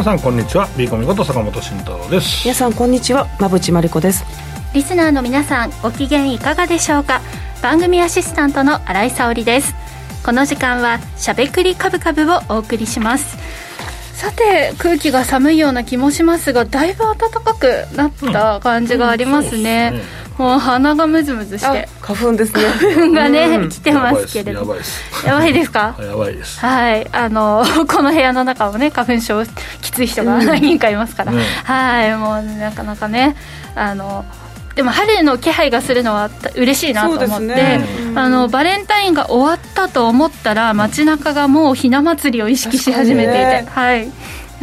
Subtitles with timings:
[0.00, 0.66] 皆さんこんにちは。
[0.78, 2.44] ビーコミこと坂本慎太郎です。
[2.46, 3.28] 皆さんこんにちは。
[3.38, 4.24] 馬淵真理子です。
[4.72, 7.20] リスナーの皆さんご機嫌いかがでしょうか？
[7.60, 9.74] 番組アシスタントの新井沙織です。
[10.24, 13.36] この時間はしゃべくりカブカブをお送りします。
[14.14, 19.90] さて空気が寒いような気もしますがだいぶ暖かくなった感じがありますね。
[19.92, 20.04] うんうん
[20.40, 21.86] もう鼻がムズムズして。
[22.00, 22.62] 花粉ですね。
[22.94, 24.60] 花粉がね、うん、来てますけれど。
[24.60, 25.26] やばいです。
[25.26, 25.96] やばいですか？
[26.00, 26.60] やばいです。
[26.60, 27.06] はい。
[27.12, 29.44] あの この部屋の中もね花粉症
[29.82, 32.16] きつい人が何人かいますから、うん、はい。
[32.16, 33.36] もうなかなかね
[33.74, 34.24] あの
[34.74, 37.86] でも春の気配がするのは嬉しいなと思って、ね。
[38.08, 44.10] うん、あのバレンタインが終わったと思ったら街中がもうひな祭りを意識し始めていて、ね、はい。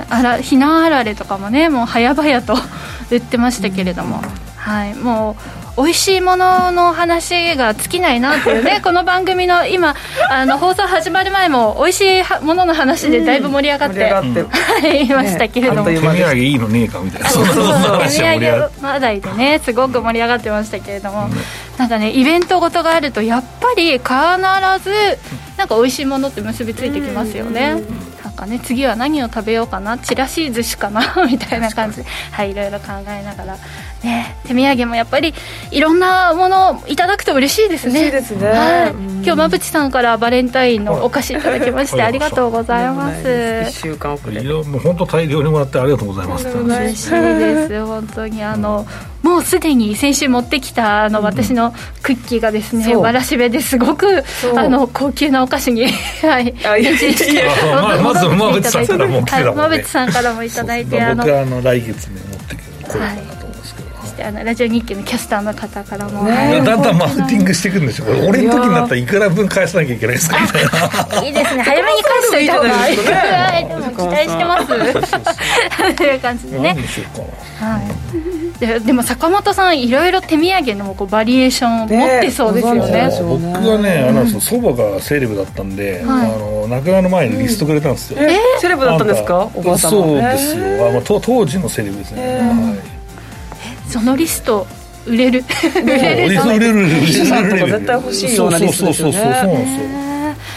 [0.09, 2.55] あらひなあられとかもねもう早々と
[3.11, 4.21] 売ってましたけれども、
[4.55, 9.95] はい、もう美味しいものの話が尽きないなっていうね この番組の今
[10.31, 17.29] あの放送始まる前も美味しいものの話でだいぶ盛り上がって、うん、いましたけれども、ね、手土産いいのねえかみたいな。
[17.29, 18.01] そうそうそう。
[18.05, 21.31] 手土産話題でねすごく盛り上がってましたけれども、うん、
[21.77, 24.03] なんかねイベントごとがあるとやっぱり必
[24.83, 25.19] ず
[25.57, 27.75] なんか美味しいものって結びついてきますよね、
[28.27, 33.57] なんかね次は何を食べようかなちらし寿司かな みたいな感じではいいろいろ考えながら
[34.03, 35.33] ね、手土産もやっぱり
[35.71, 38.11] いろんなものをいただくと嬉しいですね。
[38.11, 38.47] ですね。
[38.47, 38.93] はい、
[39.27, 43.65] 今日馬淵さんからバレンタインのお菓子いただきましてありがとうございます。
[43.67, 44.41] 一週間遅れ。
[44.41, 46.47] もう本当大量にもらってありがとうございます。
[46.47, 47.85] 嬉しいです。
[47.85, 48.87] 本当にあの、
[49.23, 54.23] もうすでに先週持ってきたあの私のクッキーがですね、わらしべですごく
[54.55, 55.87] あの高級なお菓子に
[56.23, 56.55] はい。
[56.81, 57.43] 変身して
[58.01, 59.51] まず馬淵さんからも来てたもんね。
[59.51, 63.01] 馬淵さんからもいただいてあの僕はあの来月ね持ってくる。
[63.01, 63.36] はい
[64.17, 68.07] してあのラジオ日経のキャスターの方からも、ね、だんだんマウンティングしていくんですよ。
[68.27, 72.97] 俺の時になったらいくら分返さなきゃいけないですかみたいないいですね早めに返しといた方がいい
[73.67, 75.95] でも期待してます。
[75.95, 76.75] という感じ でね
[77.59, 78.59] はい。
[78.59, 83.09] ででも坂本さんいろいろ手土産のこうバリエーションを持ってそうですよね。
[83.21, 89.47] 僕はねあの祖母がセレブだったんで、あの亡くなる前にリストくれたんですよ、えセレブだったんですか？
[89.53, 92.96] おばさんそうですよ、あまあ、当時のセレブですね、はい
[93.89, 94.67] そのリスト
[95.05, 95.43] 売れる。
[95.83, 96.41] 売れる。
[96.45, 96.81] 売れる。
[96.83, 97.71] 売れる。
[97.71, 99.13] 絶対欲しいようなリストですよね。
[99.13, 100.07] そうそうそうそうなんですよ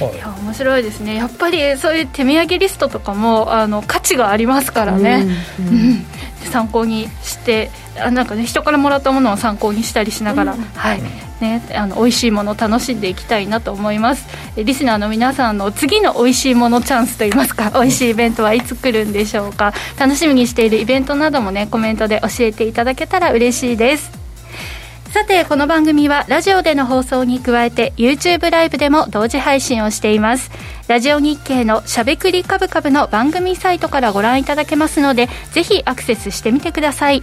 [0.01, 5.27] いや面白いですねやっぱりそういう手土産リストとかもあの価値がありますからね、
[5.59, 6.07] うん、うん、
[6.51, 11.03] 参考にしてあなんかね人からもらったものを参考にしたりしながら、うん、はい
[11.41, 14.27] ね、あの美味しいものを楽しんでいきたいなと思います。
[14.57, 19.73] リスナーの皆さんの次の美味しいものチャンスといいますか美味しいイベントはいつ来るんでしょうか。
[19.99, 24.11] 楽しみにしているイベントなどもねコメントで教えていただけたら嬉しいです。
[25.11, 30.51] さてこの番組はラジオでの放送に加えて YouTube ライブでも同時配信をしています。
[30.91, 37.23] ラジオ日経のしゃべくりカブカブの番組サイトからご覧いただけますのでぜひアクセスしてみてください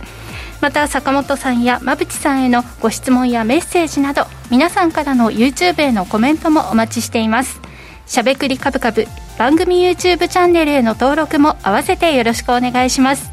[0.62, 7.62] また坂本さんや馬淵さんへのご質問やメッセージなど皆さんからの YouTube へのコメントもお待ちしています。
[8.08, 9.06] しゃべくりカブカブ
[9.38, 13.32] 番組 YouTube チャンネルへの登録も合わせてよろしくお願いします。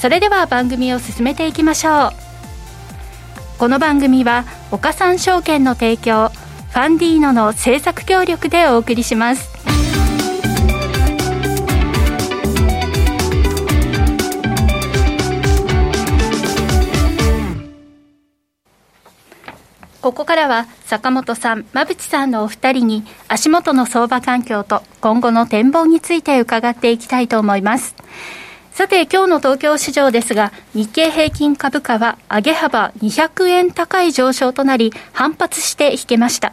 [0.00, 2.12] それでは番組を進めていきましょう。
[3.58, 9.85] この番組は岡三証券の提供ファンディーノの制作協力でお送りします。
[20.06, 27.96] ここからは坂本さん、馬淵さんのお二人に足元の相場環境と今後の展望について伺っていきたいと思います。
[28.70, 36.52] さて、今日の東京市場ですが、日経平均株価は上げ幅200円高い上昇となり、反発して引けました。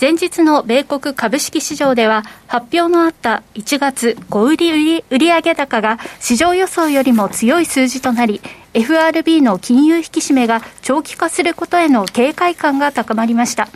[0.00, 8.40] 前日の米国株式市場では発表のあった1月小売売上高が市場予想よりも強い数字となり
[8.72, 13.68] FRB の金融引き締めが長期化することへの警戒感が高まりました。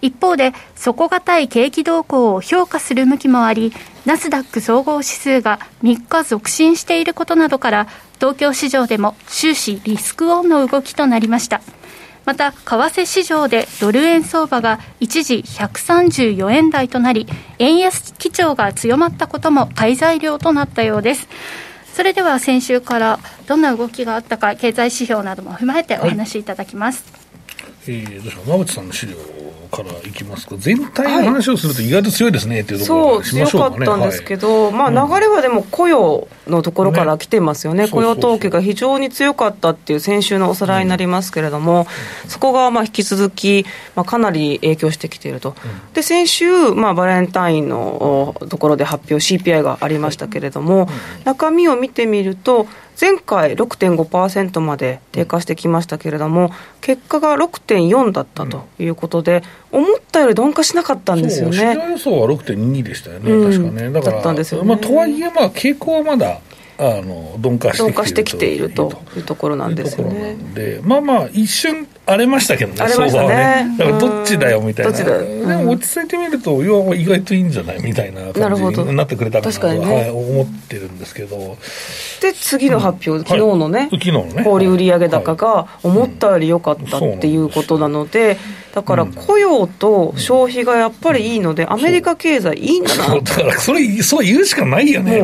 [0.00, 3.72] 一方で底堅い景気動向を評価する向きもあり
[4.04, 7.86] ナスダック総合指数が3日続伸していることなどから
[8.16, 11.60] 東京市場でも終始リスクオンの動きとなりました。
[12.24, 17.26] また為替市場でドル円相場が一時134円台となり
[17.58, 21.28] 円安基調が強まったことも買い材料となったようです。
[21.92, 29.16] それでは先週からどんな動きがあったか経済指標なども踏まえてお話しいただきます、はい、えー、どうしよう馬渕さんの資料
[29.72, 37.90] からいきますか、全体の話をすると、意外と強いですねっていうところからしましょうか、ね、そう強かったんですけど、はい、まあ、流れはでも雇用のところから来てますよね、ね。
[37.90, 41.86] 雇用統計が非常に強かったっていう、先週のおさらいになりますけれども、
[42.24, 43.64] うん、そこがまあ引き続き、
[43.96, 50.88] まあ、かなり影響してきていると、うん、で先週、まあ、バレンタインのところで発表、CPI がありましたけれども、
[51.24, 52.66] 中身を見てみると、
[53.00, 56.50] 前回6.5%まで低下してきましたけれども、
[56.80, 61.56] 結果が6.4だったということで、思ったより鈍化しなかったんですよね。
[61.56, 63.90] 市場予想は6.2でしたよね、うん、確かね。
[63.90, 66.40] だから、だったんですよね、まあ、とはいえ、まあ、傾向はまだ
[66.78, 68.92] あの鈍化してきていると。
[69.16, 70.36] いうところなんですよね。
[70.54, 70.80] で。
[70.82, 73.76] まあまあ一瞬荒れましたけどね、相場はね。
[73.78, 74.92] だからどっちだよみたいな。
[74.92, 75.04] で
[75.64, 79.74] も落ち着いてみると、要は意外といいんじゃないみたいな感じになってくれたかなと、は
[80.06, 81.56] い、思ってるんですけど。
[82.20, 84.42] で、次の発表、昨日のね、昨日のね。
[84.44, 88.36] 小売売上高が思ったより良かったっていうことなので、
[88.74, 93.14] だから雇用と消費がやっぱりいいので、アメリカ経済いいんだな。
[93.14, 95.22] だからそれ、そう言うしかないよね。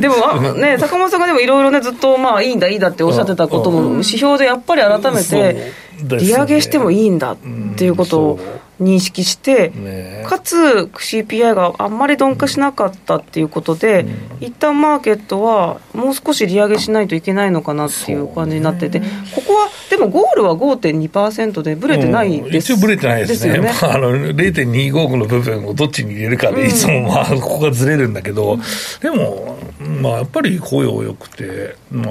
[0.00, 7.36] でも、あね、坂本さんがでもいろいろね、ずっとまあいいんだ、いいんだっておっしゃってたことも、指標でやっぱり改めて、利上げしてもいいんだっ
[7.76, 8.40] ていうことを
[8.80, 19.06] 認識して、ね、かつ CPI があんまり鈍化しなかったっていうことで、うん、一旦マーケットはもう少し利上げしないといけないのかなっていう感じになってて、こ
[19.46, 23.72] こはでもゴールは5.2%でぶれてないです、うん、一応ぶれてないですね、すね。
[23.82, 28.60] まあ、あの0.25の部分をどっちに入れるかで、いつもまあここがずれるんだけど、うん、
[29.00, 29.56] でも、
[30.02, 32.10] まあ、やっぱり雇用良くて、ま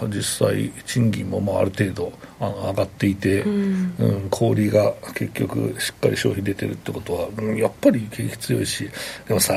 [0.00, 8.88] あ、実際、賃金もまあある程度上がっていて、うん、うん、小売が結局しっかり消費出てるってことは、うん、やっぱり景気強いし
[9.26, 9.54] でもさ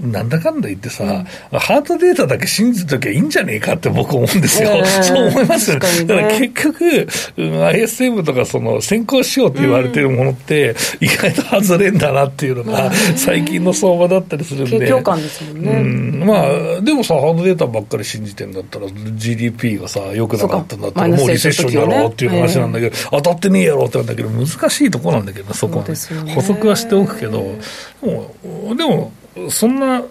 [0.00, 4.70] なんだかんだ言ってさ、うん、ハートデータだけ信じときゃいいんじゃねえかって僕思うんですよ。
[4.70, 6.04] えー、そう思いますよ、ね。
[6.04, 7.08] だから結局、
[7.38, 14.80] うん、ISM とかその先行しようって言われてるものって、意外と外れんだなっていうのが、最近の相場だったりするんで。
[14.80, 15.72] 景況感ですもんね。
[15.72, 27.56] うん、まあ、でもさ、ハードデータばっかり信じてんだったら、GDP がさ、良くなかったんだったら、もうリセッションやろうっていう話なんだけど、当たってねえやろうってなんだけど、難しいところなんだけど、そこは、ね、補足はしておくけど、
[28.02, 29.12] でも、でも
[29.50, 30.02] そんな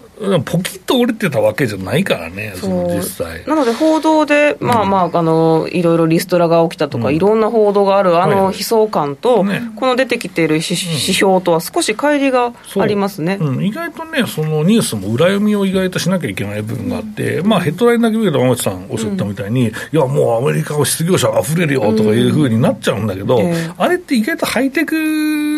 [0.44, 3.44] ポキッと折れてたわけじゃないからね、その実際。
[3.46, 9.44] なので、報道で、まあまあ、あの、いろいろリストラが起きたとか、いろんな報道がある、あの悲壮感と、
[9.76, 23.40] この出てきている指標とは少し乖離がありますね、意外とね、そのニュースも裏読みを意外としなきゃいけない部分があって、まあ、ヘッドラインだけ見ると、山内さんおっしゃったみたいに、いや、もうアメリカは失業者あふれるよとかいうふうになっちゃうんだけど、
[23.76, 24.94] あれって意外とハイテク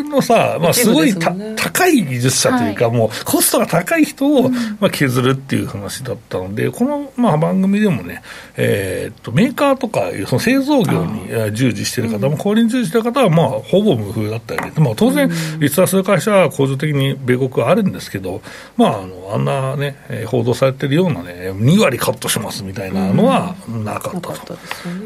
[0.04, 4.47] のさ、まあ、すごい高い技術者というか、もうコストが高い人を、
[4.80, 8.22] まあ、削るるっていう話だったので、この、まあ、番組でもね、
[8.56, 18.40] えー、っとメーカーとかその製造業に従事している方も、小売に従事している方は、まあ、ほぼ無風だったりで、まあ、当然、立話する会社は構造的に米国はあるんですけど、
[18.76, 19.96] まあ、あのあんなね、
[20.26, 24.58] 報道されてるようなね、2割カットしますみたいなのはなかったと。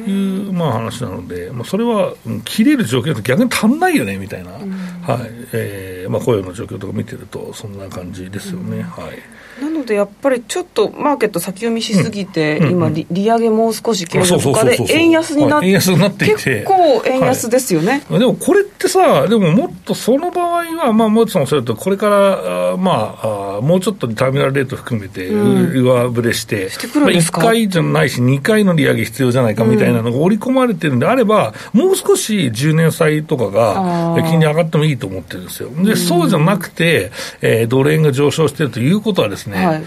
[0.06, 4.62] いう、まあ、話なので、まあ、それは切れる状況って逆に足んないよねみたいな、はい。
[5.52, 8.82] えーまあ、雇用の状況とか見てると、そんな感じですよね。
[8.82, 35.70] はいなのでやっぱりちょっとマーケット先読みしすぎて、うん、今利、利上げもう少し継続とかで、円安になって、結構円安ですよね、はい、でもこれってさ、でももっとその場合は、まあ、もちろんそれと、これから、まあ、もうちょっとターミナルレート含めて、上振れして、うん、まあ、1回じゃないし、2回の利上げ必要じゃないかみたいなのが織り込まれてるんであれば、もう少し10年債とかが金利上がってもいいと思ってるんですよ。
[35.70, 37.10] で、そうじゃなくて、
[37.40, 39.84] えー、ドル円が上昇してるということはですね、はい。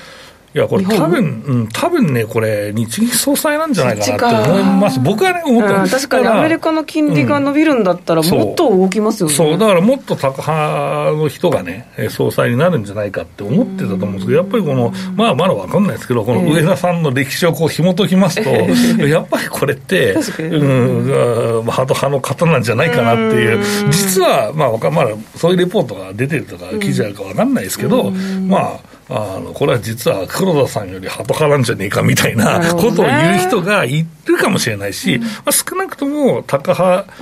[0.56, 5.02] いや、これ多分、うん、多分ね、これ、日銀総裁なんじゃないかなって思います。
[5.02, 6.08] 僕はね、思ってます。
[6.08, 9.58] 確かにアメリカの金利が伸びるんだったら、もっと動きますよね、そう。
[9.58, 18.50] だからもっと高派の人がね、総裁になるんじゃないかって思ってたと思うんですけど、やっぱりこの、まあ、まだわかんないですけど、この上田さんの歴史をこう紐解きますと、
[19.06, 23.62] やっぱりこれって、うん、ハト派の方なんじゃないかなっていう、
[23.92, 28.10] 実は、まあ、まだそういうレポートが出てるとか、記事あるかわかんないですけど、
[28.48, 37.14] まあ、あのこれは実は黒田さんよりハト派なんじゃねえかみたいなことを言う人がいるかもしれないし、まあ、少なくともタカ派、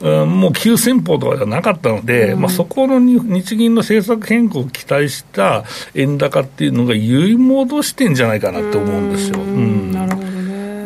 [0.00, 9.40] うん、もう急先鋒とかじゃなかったので、うん、まあ、そこの日銀の政策変更を期待した円高っていうのが揺り戻してんじゃないかなって思うんですよ。
[9.40, 10.31] うん、なるほど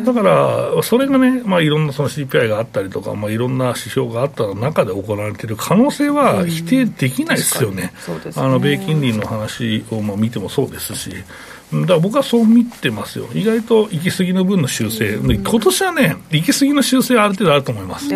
[0.07, 7.91] だから、それがね、まあ、いろんなその CPI があったりとか、まあ、いろんな指標があった中で行われている可能性は否定できないですよね、
[8.35, 11.11] あの米金利の話をまあ見てもそうですし、
[11.73, 18.07] だから僕はそう見てますよ、意外と行き過ぎの分の修正、うん、今年はね、行き過ぎの修正はある程度あると思います、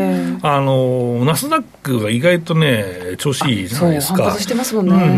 [0.41, 4.31] あのナスダックが意外とね、調子いいじゃないですか。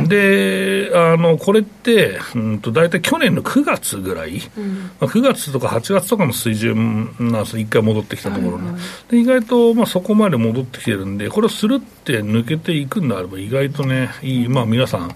[0.07, 15.15] であの、これって、うんと、大体去年の9月ぐらい、うん、まあ、9月とか8月とかの水準なんです、一回戻ってきたところね、で意外と、まあ、そこまで戻ってきてるんで、これをするって抜けていくんであれば、意外とね、いい、まあ、皆さん、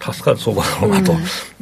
[0.00, 1.12] 助かる相場だろうなと、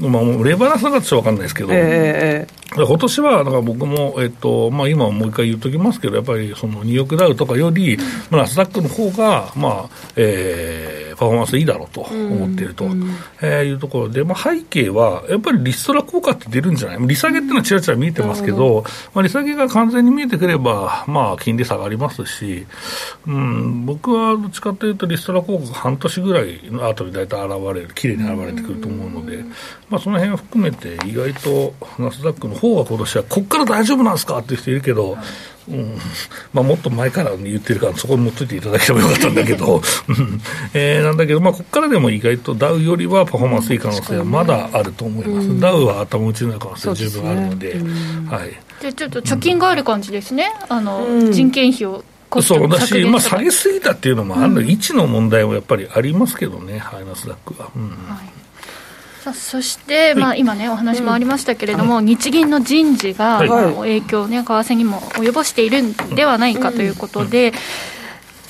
[0.01, 7.97] うん、まあ、レバーなさがちょっと分かんないですけど、えー、今年はだから僕も、えっとまあ、今もう一回言っときますけど、やっぱりそのニューヨークダウとかより、
[8.31, 17.07] まあ、ナスダックの方がまあえー、パフォーマンスいいだろうと思っていると、うん、えー、いうところで、まあ、背景はやっぱりリストラ効果って出るんじゃない？
[17.07, 22.67] 利下げっていうのはちらちら見えてますけど、まあ、利下げが完全に見えてくれば、まあ、金利差がありますし、
[23.27, 29.45] うん、僕はどっちかというと、リストラ効果が半年ぐらいの後に大体現れる、きれいに現れてくると思うので、
[29.89, 35.17] まあ、その辺を含めて、意外とナスダックの方は今年は、ここから大丈夫なんですかっていう人いるけど、
[35.69, 35.99] うん
[36.53, 39.83] まあ、もっと前から言ってるから、そこに持っといていただければよかったんだけど、
[40.75, 47.81] えー、なんだけど、まあ、ここからでも意外とダウよりはパフォーマンスいい可能性はまだあると思います、うん、ダウは頭打ちになる可能性十分あるので、でね。
[47.81, 52.05] うん、はい、でちょっと貯金がある感じですね、あの人件費を。
[52.43, 57.71] そうだし、まあ、下げすぎたっていうのもある、位置の問題もやっぱりありますけどね、ハイナスダックは。
[57.75, 57.89] うん。
[57.89, 58.46] はい
[59.27, 67.53] さあそして、まあ、今ね、お話もありましたけれども、うん、日銀の人事が、はい、影響ね、為替にも及ぼしているんではないかということで、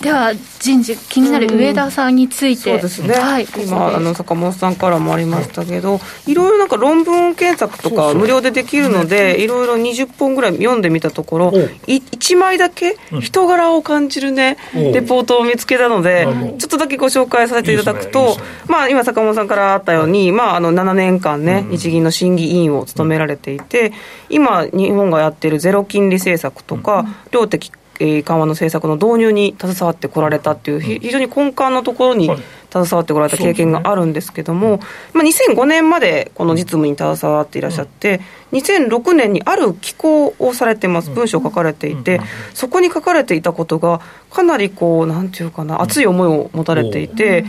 [0.00, 16.26] では人事気になる上田さんについて、うん、そうですね、はい、今あの坂本さんからもありましたけど、いろいろなんか論文検索とか無料でできるのでいろいろ20本ぐらい読んでみたところ1枚だけ人柄を感じるね、レポートを見つけたので
[16.58, 18.36] ちょっとだけご紹介させていただくと、
[18.68, 23.92] まあ、今坂本さんからあったように、まあ、あの7年間ね、日銀の審議委員を務められていて
[24.28, 32.30] 今日本がやっているゼロ金利政策とか、量的緩和の政策の導入に携わってこられたっていう、非常に根幹のところに
[32.70, 34.80] 携わってこられた経験があるんですけども、
[35.12, 38.20] まあ、2005年までこの実務に携わっていらっしゃって、
[38.52, 42.20] 2006年にある寄稿をされてます、文章を書かれていて、
[42.54, 44.00] そこに書かれていたことが、
[44.30, 47.44] かなりこう、なんていうかな、熱い思いを持たれていて、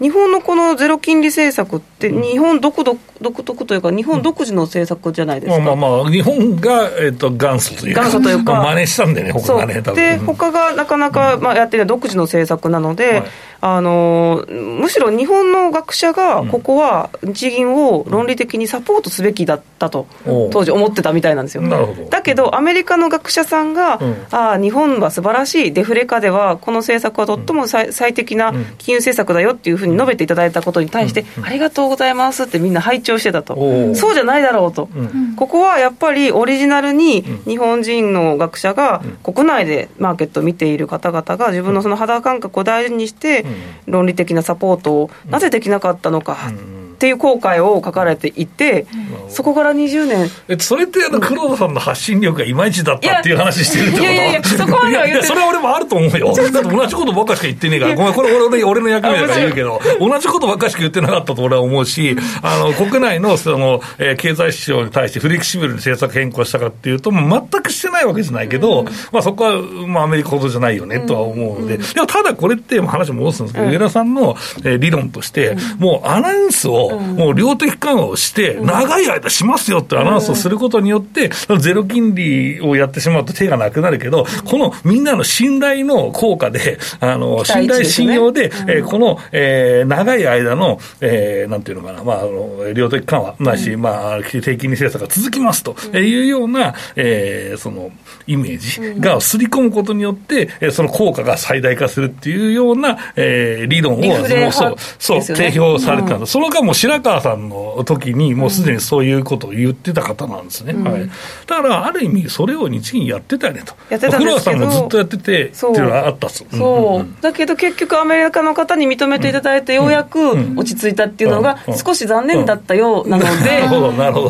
[0.00, 13.24] 日本のこのゼロ金利政策って、日本独独独特というか、日本独自の政策じゃないですか、まあまあまあ、日本が、えーと、元祖というか、元祖というか、真似したんでね、他がね、で、他がなかなか、まあ、やってる独自の政策なので、はい
[13.66, 20.06] あのむしろ日本の学者がここは日銀を論理的にサポートすべきだったと
[20.52, 21.62] 当時思ってたみたいなんですよ。
[22.10, 33.54] だけどアメリカの学者さんが、うん、ああ日本は素晴らしいデフレ下ではこの政策はとっても最,、最適な金融政策だよっていうふうに述べていただいたことに対して、ありがとうございますってみんな拝聴してたと。
[33.94, 34.90] そうじゃないだろうと、
[35.36, 43.46] ここはやっぱりオリジナルに日本人の学者が国内でマーケットを見ている方々が自分のその肌感覚を大事にして
[43.86, 46.52] 論理的なサポートをなぜできなかったのか。
[46.94, 48.86] っていう後悔を書かれていて、
[49.28, 50.30] そこから20年。
[50.48, 54.02] えそれってあの黒田さんの発信力がいまいちだったっていう話してるってこと？
[54.02, 56.32] いやいやいや、そこは言ってそれは俺もあると思うよ。
[56.34, 56.68] だって。
[56.68, 97.90] 同じことばっかしか言ってねえから、ごめん、これ俺俺の役目だから言うけど、同じことばっかしか言ってなかったと俺は思うし、あの 国内のその、えー、経済指標に対してフレキシブルに政策変更したかっていうと、全くしてないわけじゃないけど、まあそこは、まあアメリカほどじゃないよねとは思うので、でもただこれって話戻すんですけど、上田さんの、えー、理論として、もうアナウンスを、もう量的緩和をして、長い間しますよってアナウンスをすることによって、ゼロ金利をやってしまうと手がなくなるけど、このみんなの信頼の効果で、あの、信頼信用で、えこの、えー、長い間の、えー、なんていうのかな、まあ、あの、量的緩和、ないし、まあ、低金利政策が続きますというような、えー、その、
[98.26, 98.58] イメー
[98.94, 106.32] ジがすり込むことによって、えその効果が最大化するっていうような、えー、理論を、そう、そう、提供されてたんです。
[106.32, 110.72] その間も白川さんの時に、もうすでにそういうことを言ってた方なんですね。
[110.72, 111.08] うん、はい。
[111.46, 113.74] だから、ある意味、それを日銀やってたよねと。
[113.88, 114.38] やってたんですけど。
[114.40, 116.44] さんもずっとやってて、っていうのはあったっす。
[116.50, 117.22] そう。
[117.22, 123.62] だけど結局、アメリカの方に認めていただいて、ようやく落ち着いたっていうのが、少し残念だったようなので。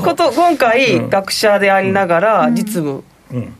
[0.01, 3.05] こと、今回、学者でありながら、実務、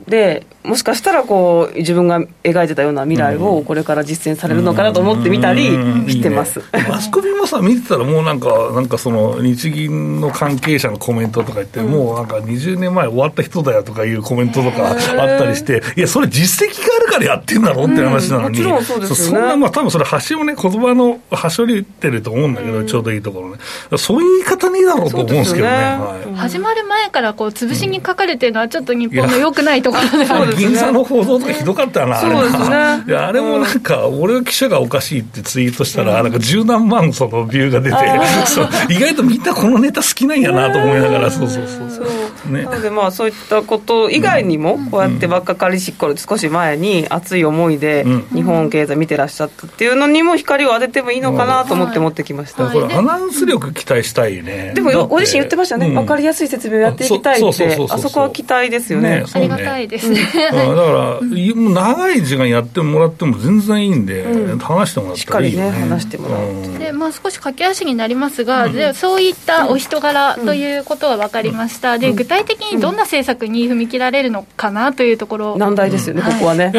[0.07, 5.65] で、もしかしたらこう自分が描いてたような未来をこれから実践されるのかなと思ってみたり
[6.09, 14.97] してます、いいね、マスコミもさ、見てたら、もうなんか、なんかその日銀の関係者のコメントとか言って、うん、もうなんか20年前終わった人だよとかいうコメントとかあっ
[15.37, 23.57] たりして、いや、それ実績があるからやってんだろって話なのに、うん、もちろんそうですよ、ね、そんな、まあ多分それ、端をね、言葉の端折ってると思うんだけど、ちょうどいいところね、
[23.97, 25.75] そういう言い方ねえだろうと思うんですけどね。
[25.75, 25.81] ね。
[25.97, 33.03] はい、始まる前からこう潰しにかかるっていうのは、ちょっと日本のよくないところである、銀座の報道とかひどかったな、そうですね。
[33.07, 41.89] いや、あれもなんか、俺は記者がおかしいってツイートしたら、なんか十何万そのビューが出て、意外とみんなこのネタ好きなんやなと思いながら、そうそうそう。
[41.89, 42.05] そう。
[42.45, 52.67] ね、なのでまあそういったこと以外にも、こうやって若かりし頃少し前に熱い思いで日本経済見てらっしゃったっていうのにも光を当ててもいいのかなと思って持ってきました。
[52.67, 54.73] これアナウンス力期待したいね。
[54.75, 55.95] でもご自身言ってましたね。
[55.95, 59.23] わかりやすい説明をやっていきたいって、あそこは期待ですよね。
[59.33, 60.19] ありがたいですね。
[60.51, 64.25] だから、長い時間やってもらっても全然いいんで、
[64.59, 65.69] 話してもらったらいいよね。
[65.69, 66.79] しっかりね、話してもらう。
[66.79, 71.97] で、まあ少し駆け足になりますが、でそういったお人柄ということは分かりました。
[71.97, 75.57] で、具体的にどんな政策に踏み切られるのかなというところ。
[75.57, 76.71] 難題ですよね、ここはね。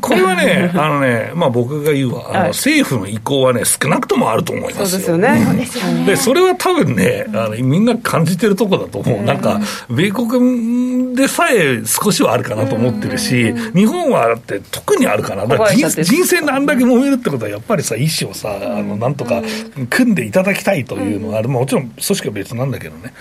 [0.00, 4.86] これはね、あのね、まあ僕が言うは、政府の意向はね、少なくともあると思いますよ。
[4.86, 6.06] そうですよね。
[6.06, 9.22] で、それは多分ね、あのみんな感じてるとこだと思う。
[9.22, 15.46] なんか、米国でさえ少しはあるかなと思ってるし、日本はだって特にあるかな。
[15.46, 19.42] だから人人生であんだけ揉めるってことは、やっぱりさ、意思をさ、あの、なんとか
[19.88, 21.48] 組んでいただきたいというのがある。
[21.48, 23.12] もちろん組織は別なんだけどね。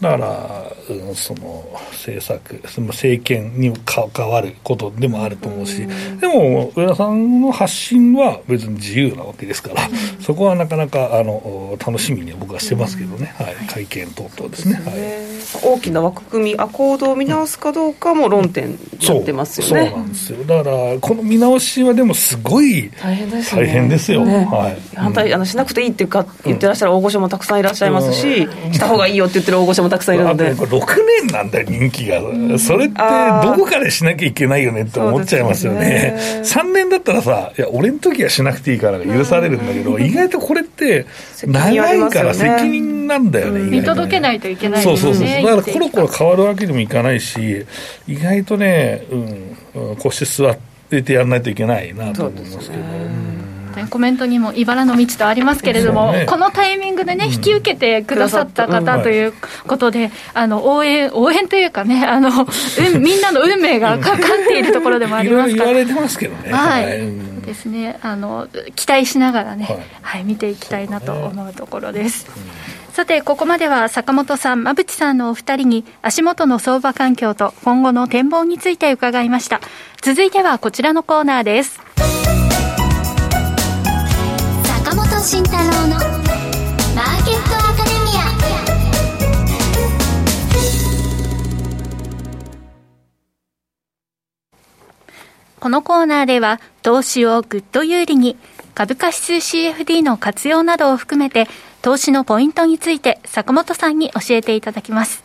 [0.00, 5.86] だから、うん、その、政策、その政権に関わることでもあると思うし、
[6.20, 9.88] でも、上田さんの発信は別に自由なわけですから、
[10.20, 13.34] そこはなかなか、あの、楽しみに僕はしてますけどね。
[13.38, 13.54] はい。
[13.66, 14.74] 会見等々ですね。
[14.74, 19.90] はい、大きな枠組み、あ行動を見直すかどうかも論点になってますよね。
[19.90, 20.44] そうなんですよ。
[20.44, 24.24] だから、この見直しはでもすごい大変ですよ、ね、大変ですよ。
[24.24, 24.96] ね、はい。
[24.96, 30.54] 反対、あの、しなくていいっていうか、言ってらっしゃる大御所もたくさんいらっしゃいますし、うん、した方がいいよって言ってる大御所もたくさんいるので。
[30.54, 30.86] これ6
[31.22, 32.20] 年なんだよ、人気が。
[32.58, 35.80] それって、どこかでしなきゃいけないよねって思っちゃいますよね。
[35.80, 41.06] ね3年だったらさ、いや、俺の時はしなくていいから許されるんだけど、意外とこれって、
[41.44, 45.26] 長いから責任なんだよね、見届けないといけない、ね、そうそうそう。
[45.42, 47.66] だからコロコロ変わるわけにもいかないし、
[48.06, 50.56] 意外とね、うん、腰座っ
[50.90, 52.82] ててやらないといけないなと思いますけど。
[53.90, 59.34] コメントにも茨の道とありますけれども、ね、このタイミングでね、引き受けてくださった方という
[59.66, 62.30] ことで、あの応援、応援というかね、あの
[62.98, 65.64] みんなの運命がかかっているところでもありますから。
[65.66, 66.52] 言われてますけどね。
[66.52, 67.98] はい、ですね。
[68.00, 72.26] あの期待しながらね、はい、はい、見ていきたいなと思うところです。
[72.96, 79.60] さて、ここまでは坂本さん、馬淵さんのお二人に足元の相場環境と今後の展望について伺いました。
[80.00, 81.78] 続いてはこちらのコーナーです。
[84.62, 88.32] 坂本慎太郎のマーケットアカデミア。
[95.60, 98.38] このコーナーでは投資をぐっと有利に
[98.74, 101.46] 株価指数 CFD の活用などを含めて
[101.86, 105.22] 投資のポイントについて坂本さんに教えていただきます。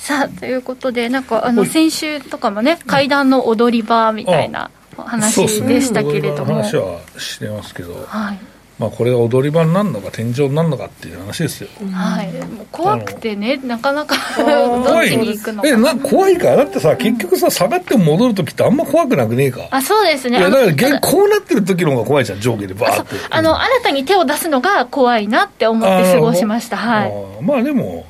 [0.00, 8.38] さあということでなんかあの先週とかもね階段の踊り場みたいな話でしたけれども、ね、話はしてますけど、はい、
[8.78, 15.68] まあ、これが踊り場になるのか天井になるのかっていう話ですよ、はい、もう怖くてねなかなか どっちに行くのか。
[15.68, 19.68] えな怖いかだってさ結局さ下がって戻る時ってあんま怖くなくねえか。
[19.70, 20.38] あそうですね。
[20.38, 23.14] いやだからこうなってる時の方が怖いじゃん上下でバーって。
[23.30, 26.76] あの新たに手を出すのが怖いなって思って過ごしました。
[26.76, 27.12] はい。
[27.42, 28.06] まあでも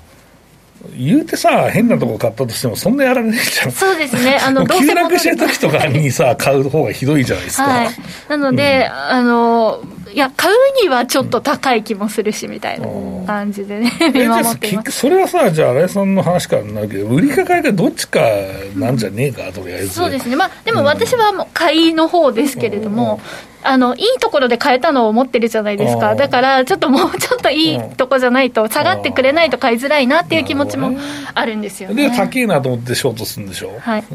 [0.96, 3.72] 言うてさ、変なとこ買ったとしても、そんなやられないじゃん。
[3.72, 4.38] そうですね。
[4.44, 4.88] あの、 どうせ。
[4.88, 7.64] 急落してる時とかにさ、買う方がひどいじゃないですか。
[7.64, 7.88] はい。
[8.28, 9.80] なので、うん、あの、
[10.12, 12.86] いや、買うにはちょっと高い気もするし、みたいな
[13.26, 14.90] 感じでね、見守ってます。
[14.92, 18.20] それはさ、じゃあ、新井さんの話からなるけど、売りか買いかどっちか
[18.76, 19.88] なんじゃねえか、とりあえず。
[19.94, 20.36] そうですね。
[20.36, 23.20] まあ、でも私はもう買いの方ですけれども、
[23.64, 26.14] あの、いいところで買えたのを持ってるじゃないですか。
[26.16, 30.96] だから、ちょっともうちょっといいとこじゃないと、下がってくれないと買いづらいなっていう気持ちも
[31.32, 32.10] あるんですよね。
[32.10, 33.72] で、高いなと思ってショートするんでしょ？
[33.80, 34.04] はい。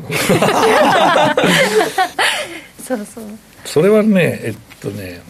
[2.85, 3.23] そうそう。
[3.65, 5.21] それはね、えっとね、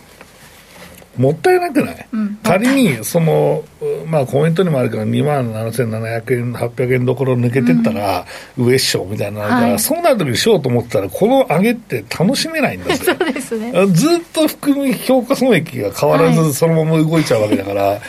[1.17, 3.63] もったいなくない、うん、仮にその、
[4.06, 8.25] まあ、コメントにもあるけど2万7700円800円どころ抜けてったら、
[8.58, 13.71] 上っしょみたいなのから、はい、そうなる時にしようと思ったらこの上げって楽しめないんだ そうですね。
[13.88, 18.01] ずっと含み評価損益が変わらずそのまま動いちゃうわけだから、はい、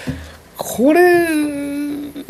[0.56, 1.67] これ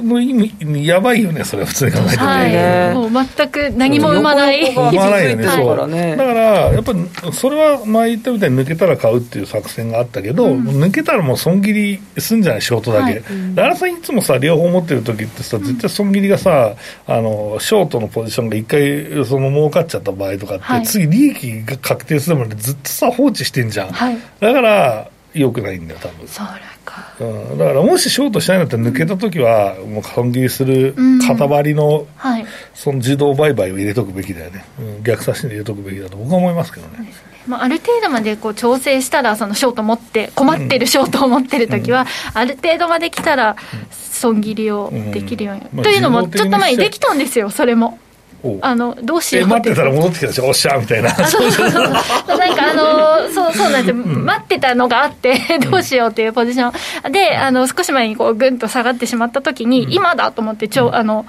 [0.02, 4.72] の意味、やばいよね、それは普通に考えてはい、もう全く何も生まない。
[4.72, 5.76] 生まないよね、そう。
[5.76, 6.40] だから、
[6.72, 13.04] やっぱり、それは前言ったみたいに抜けたら買うっていう作戦があったけど、うん、抜けたらもう損切りすんじゃない、仕事だけ。
[13.04, 13.22] はい、
[13.56, 16.74] 荒さんいつもさ、両方持ってる時ってさ、絶対損切りがさ、
[17.06, 23.88] あの、ショートのポジションが一回、その儲かっちゃった場合とかって、はい、次利益が確定するまでずっとさ、放置してんじゃん。
[23.88, 26.28] はい、だから、よくないんだよ、多分。
[26.28, 26.77] そか。
[27.20, 37.12] うん、だからもしショートしたいんだったら抜けた時は、もう損切りする塊の、はい、その自動売買を入れとくべきだよね、うん、逆差しに入れとくべきだと僕は思いますけどね。
[37.46, 43.56] まあ、ある程度までこう調整したら、そのショート持って、困ってるショートを持ってるときは、ある程度まで来たら、
[43.90, 47.98] 損切りをできるように、というのも、ちょっと前にできたんですよ、それも。
[48.62, 49.48] あのどうしよう。
[49.48, 50.46] 待ってたら戻ってきたでしょ？
[50.46, 51.12] おっしゃみたいな。
[51.14, 51.82] そうそうそう。
[51.90, 52.00] なん
[52.56, 56.72] かあのそうそうなんですよ、うん、待ってたのがあってどうしようっていうポジショ
[57.08, 57.12] ン。
[57.12, 61.26] であの少し前にこうぐんと下がってしまった時に、うん、今だと思ってちょあの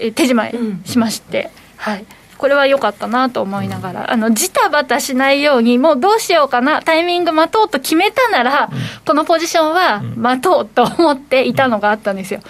[0.00, 1.50] 手締まいしまして、
[1.86, 2.04] うん、はい。
[2.38, 8.70] これは良かったなと思いながら、あの、ジタバタしないように、もうどうしようかな、タイミング待とうと決めたなら、
[9.04, 12.40] このポジションは待とうと思っていたのがあったんですよ。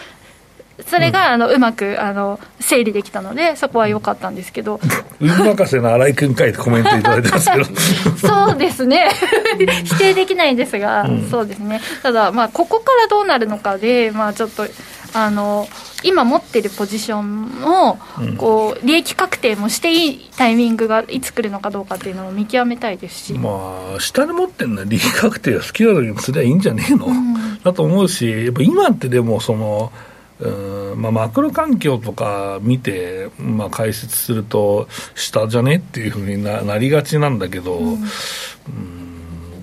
[0.86, 4.80] それが、あのうまくあの整理できたので、そこは良かったんですけど。
[5.20, 7.64] 運任せの新井君かいってコメントいただいてますけど。
[8.16, 9.10] そうですね、
[9.84, 14.66] 否定できないんですが、うん、そうですね、ただ、まあ、ここからどうなるのかで、まあ、ちょっと。
[15.12, 15.66] あの
[16.04, 17.98] 今持ってるポジションを
[18.38, 29.92] こう利益確定もしていいタイミングがいつ来るのかどうかっていうのを見極めたいですし、まあ、下で持ってるのは利益確定が好きな時にすりゃいいんじゃねえの、うん、だと思うし、やっぱ今ってでもその、
[30.40, 39.00] うんまあ、マクロ環境とか見て、まあ、解説すると、下じゃねっていうふうにななりがちなんだけど、うん、うん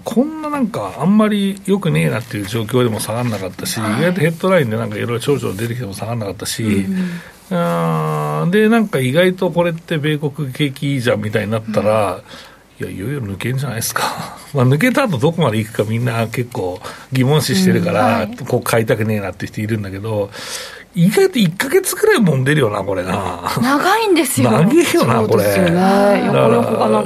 [0.04, 12.22] こんななんか、あんまりよくねえなっていう状況でも下がらなかったし、はい、意外とヘッドラインでなんかいろいろちょろちょろ出てきても下がらなかったし、うん、で、なんか意外とこれって米国景気いいじゃんみたいになったら、うん
[12.80, 14.38] いや、いよいよ抜けんじゃないですか。
[14.54, 16.80] まあ、抜けた後どこまで行くかみんな結構
[17.12, 20.30] 疑問視してるから、うんはい、こう買いたくねえなって人いるんだけど、
[20.96, 23.42] 意外と1か月くらいもんでるよな、これな。
[23.62, 24.52] 長いんですよ。
[24.52, 25.44] 長いよな、これ。
[25.44, 25.72] ね。
[25.72, 26.48] だか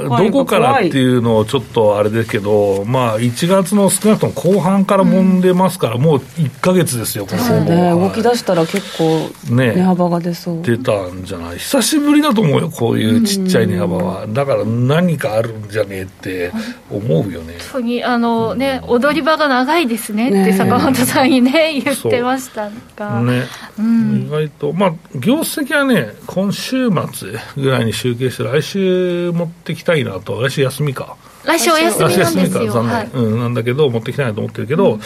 [0.08, 10.62] らどこからっていうのをちょっとあれですけど、まあ、1月の少なくとも後半からもんでますから、うん、もう1か月ですよ、このね、動き出したら結構、値幅が出そう、ね。
[10.63, 11.58] 出たんじゃない？
[11.58, 14.26] 久しぶりだと思うよ、こういうちっちゃい値幅は。
[14.28, 16.52] だから何かあるんじゃねえって
[16.89, 17.56] 思うよね。
[17.72, 23.20] 本当に、あのね、踊り場が長いですねって坂本さんにね、言ってましたが。
[23.22, 23.44] ね。
[23.80, 31.16] 意外と、まあ、業績はね、今週末ぐらいに集計して、来週持ってきたいなと、来週休みか。
[31.44, 32.72] 来週お休みなんですよ。
[32.72, 35.02] 残念、はい、うん、なんだけど、持ってきたいなと思ってるけど、うん、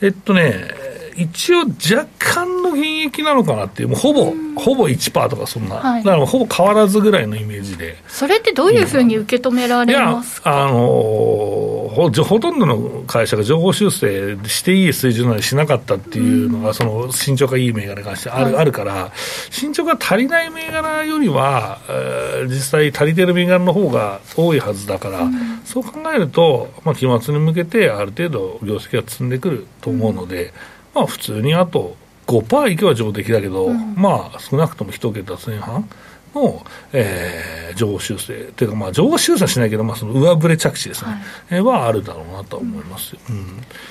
[0.00, 0.68] えっとね、
[1.16, 7.96] 一応若干の減益なのかなっていう、もうほぼ、ほぼ1%とかそんな、はい、だからほぼ変わらずぐらいのイメージで。
[8.08, 19.12] それってどういうふうに受け止められますか、あのほほとんどの会社が情報修正していい水準なりしなかったっていうのが、その進捗がいい銘柄に関してあるはい、あるから、
[19.50, 35.88] 進捗が足りない銘柄よりは、えー、実際足りてる銘柄の方が多いはずだから、うん、そう考えると、まあ、期末に向けてある程度業績が積んでくると思うので、うんまあ、普通にあと5%いけば上出来だけど、うん、まあ、少なくとも1桁前半
[36.34, 43.36] の、えー、上修正、というか、まあ、上修正はしないけど、まあ、その上振れ着地ですね、はい、はあるだろうなと思います、うん。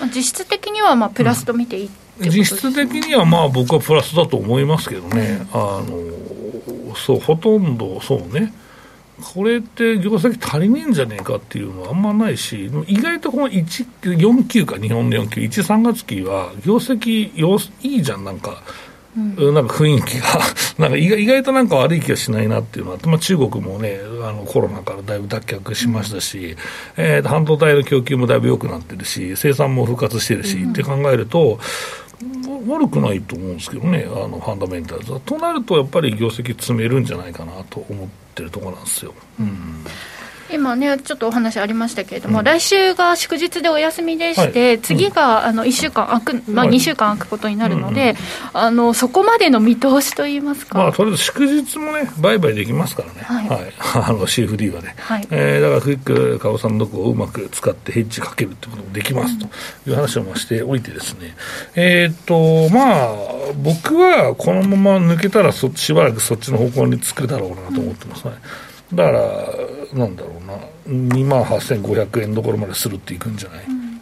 [0.02, 1.90] うん、実質的にはまあプラスと見ていい、
[2.22, 8.54] うん、実質的にはまあ僕はプラスだと思いますけどね、あのそうほとんどそうね。
[9.24, 18.62] これって業績足りねえんじゃねえかっていうのはあんまないし、意外とこの1、4級か、日本の4級、1、3月期は、業績よいいじゃん、なんか。
[19.16, 20.28] うん、なんか雰囲気が。
[20.80, 26.56] なんか意外となんか悪い気がしないなっていうのは、まあ、中国もね、あのコロナからだいぶ脱却しましたし、うん、
[26.98, 31.60] えー、半導体の供給もだいぶ良くなってるし、生産も復活してるし、うん、って考えると、
[32.68, 35.20] 悪くないと思うんですけどね、あのファンダメンタルズは。
[35.22, 39.14] となると、やっぱり業績詰めるんじゃないかなと思ってるところなんですよ。
[39.40, 39.86] うん
[40.54, 48.16] 今ね、ちょっとお話ありましたけれども、うん、来週が祝日でお休みでして、はい、次が、あの1週間空く、まあ、2週間空くことになるので、はい、
[48.54, 55.28] あのそこまでの見通しといいますか、まあ、とりあえず祝日もね、売買できますからね、はい、はい、 あの CFD はね、はい。
[55.32, 59.48] えー、だからクイック、カオさんのとこをうまく使ってヘッジかけるってこともできますと。
[59.88, 61.36] いう話をしておいてですね、
[61.76, 63.12] うん、えっ、と、まあ、
[63.56, 68.26] 僕はこのまま抜けたらそ、しばらくそっちの方向につくだろうなと思ってます。
[68.26, 68.32] ね。
[68.34, 68.40] うん、
[68.96, 69.20] だから、
[69.94, 70.54] なんだろうな、
[70.88, 74.02] 2万8500円どころまでするっていくんじゃない、うん、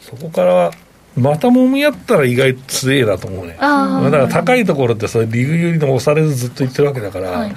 [0.00, 0.70] そこから
[1.14, 3.52] また揉み合ったら意外と強えなと思うね。
[3.52, 7.54] だから高いところってそれリグユリで押されずずっと言ってるわけだから、はい、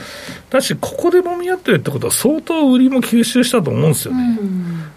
[0.49, 4.39] だし、ここで揉み合ってるってことは相当売りも吸収したと思うんですよね。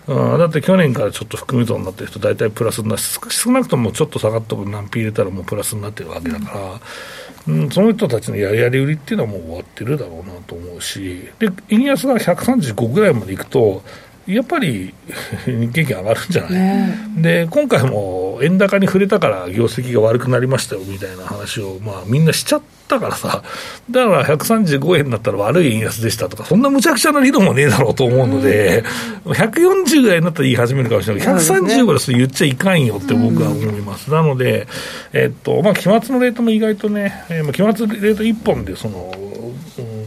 [0.09, 6.81] うん、うん、だって去年からちょっと含み損になってる人大体プラスになって少なくともちょっと下がった分何ピ入れたらもうプラスになってるわけだから、うん、
[7.49, 13.83] うん、その人たちのやりやり売りっていうのはもう終わってるだろうなと思うし、で、円安が135ぐらいまでいくと、
[14.29, 14.95] やっぱり
[15.47, 23.43] 日経平均上がるんじゃない、ね、で今回も円高に触れたから業績が悪くなりましたよみたいな話を、まあ、みんなしちゃったからさ、
[23.91, 28.85] だから135円になったら悪い円安でしたとか、そんなむちゃくちゃな理論もねえだろうと思うので、
[29.25, 31.23] うん、140ぐらいになったら言い始めるかもしれない。
[31.23, 34.11] けど、135ですと言っちゃいかんよって僕は思います。
[34.11, 34.69] なので、
[35.13, 39.39] えっとまあ、期末のレートも意外とね、えー、期末レート1本でその、うん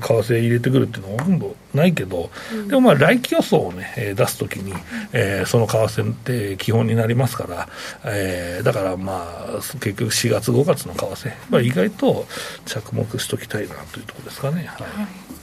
[0.02, 4.74] 為替入れてくるっていうのはほとんどないけど、うん、でもまあ来期予想をね、えー、出すときに、
[5.14, 7.70] えー、その為替って基本になりますから、
[8.06, 12.26] えー、だからまあ、結局4月、5月の為替、まあ、意外と
[12.66, 14.66] 着目しときたいなというところですかね。
[14.68, 15.41] はい、はい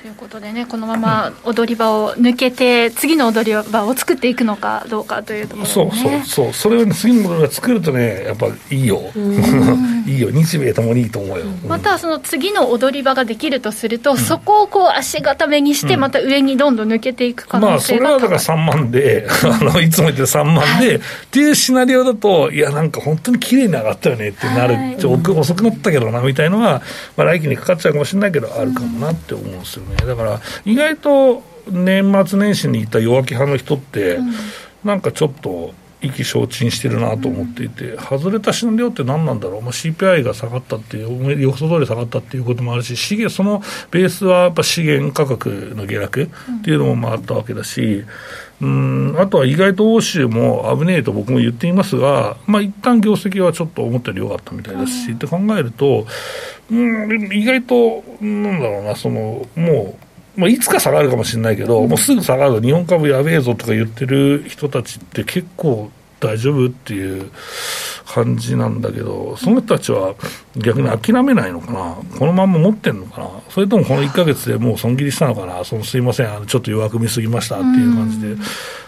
[0.00, 9.02] ということでね、このまま踊り場を抜けて、次の踊り場を作っていくのかどうかというところ、ね、そうそうそう、それを、ね、次の踊り場作るとね、やっぱいいよ、
[10.08, 11.44] いいよ、日米ともにいいと思うよ。
[11.68, 26.80] またその次の踊り場ができるとすると、うん、そこをこう足固めにして、また上にどんどん抜けていく可能性が、まあ、それはだから3万で、 あのいつも言ってる3万で、はい、っていうシナリオだと、いや、なんか本当に綺麗に上がったよねってなる、はい、ちょ遅くなったけどなみたいのは、
[27.18, 29.89] まあ、来期にかかっちゃうかもしれないけど、あるかもなって思うんですよね。
[29.96, 34.32] だから意外と年末年始にいた弱気派の人って、うん、
[34.84, 48.04] なんかちょっと意気消沈してるなと思っていて、外れたシナリオって何なんだろう、まあ、CPI が下がったっていう、予想通り下がったっていうこともあるし、資源そのベースはやっぱ資源価格の下落っていうのもあったわけだし、
[48.60, 56.06] うん、あとは意外と欧州も危ねえと僕も言っていますが、まあ一旦業績はちょっと思ったより良かったみたいですし、って考えると、
[56.70, 65.90] うん、意外と、なんだろうな、そのもう、まあ、いつか下がるかもしれないけど、もうすぐ下がる、日本株やべえぞとか言ってる人たちって結構
[66.20, 67.30] 大丈夫っていう
[68.06, 70.14] 感じなんだけど、その人たちは
[70.56, 78.36] 逆に諦めないのかな、このまま持ってんのかな、それともこの1か月でもう損切りしたのかな、そのすいません、ちょっと弱く見すぎましたっていう感じで、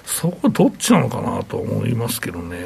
[0.04, 2.58] そこどっちなのかなと思いますけどね。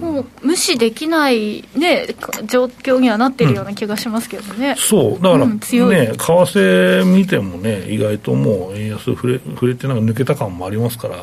[0.00, 2.06] もう無視できない、ね、
[2.46, 5.22] 状況にはなってるような気がしますけどね、うん、そう。
[5.22, 11.22] だから、ね、為替見てもね、意外ともう円安触れ、触れてなんか抜けた感もありますから、うん、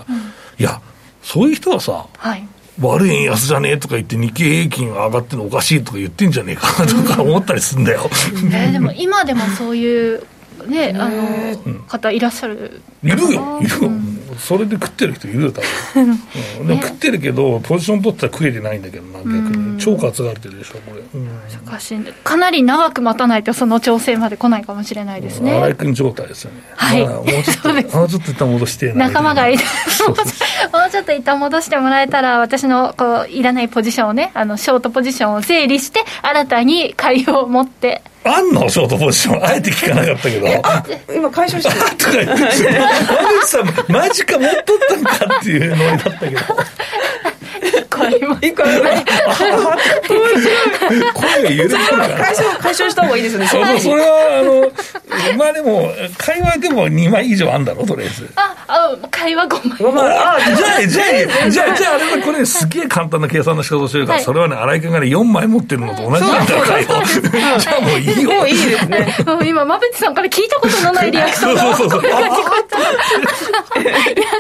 [0.60, 0.82] いや、
[1.22, 2.48] そういう人はさ、はい、
[2.80, 8.10] 悪い円安じゃねえとか言って、日経平均が上がってるのおかしいとか言ってんじゃねえかなとか思ったりするんだよ。
[8.12, 10.24] えー、でも今でもそういう
[10.68, 12.82] ね、あの方いらっしゃる。
[13.04, 13.60] いるよ。
[13.62, 13.92] いるよ、
[14.40, 15.62] それで食ってる人いるよ多
[15.94, 16.20] 分、
[16.62, 19.70] うん、でも食ってるけどポジション取ったら食えてないんだけどな逆に。
[19.80, 21.30] 超担がれてるでしょこれ、うん、
[21.66, 25.54] 難しいかなり長く待たないとその調整まで来ないかもしれないですね。
[25.54, 26.62] 新井君状態ですよね。
[26.76, 29.64] はい、まあ、もうちょっと もうちょっと一旦戻して仲間がいる。
[30.08, 38.68] もうちょっと一旦戻してもらえたら私のこういらないポジションをねあのショートポジションを整理して新たに買いを持ってあんの？
[38.70, 39.46] ショートポジション。
[39.46, 40.48] あえて聞かなかったけど。
[41.16, 41.98] 今解消してる。
[41.98, 46.42] とか言って、 山口さん、マジか持っとったんかっていうノリだったけど。
[48.42, 49.94] 一個あります。
[51.14, 52.08] 声が緩むから。
[52.18, 53.48] 解消、解消した方がいいですね。
[53.48, 58.30] そうそれは、あの、まあでも、会話でも2枚以上あんだろ、とりあえず。
[58.36, 60.18] あ、あ会話5枚。
[60.18, 67.60] あ、じゃあ、じゃあ、じゃあ、じゃあ、あれはこれすげえ簡単な計算の仕方をしてるから、それはね、新井君がね、4枚持ってるのと同じなんだよ、会話。
[67.60, 68.32] じゃあもういいよ。
[68.32, 69.16] もういいですね。
[69.46, 71.76] 今、馬淵さんから聞いたことのないリアクションが。
[71.76, 72.10] そうそうそう。
[72.10, 72.22] やっ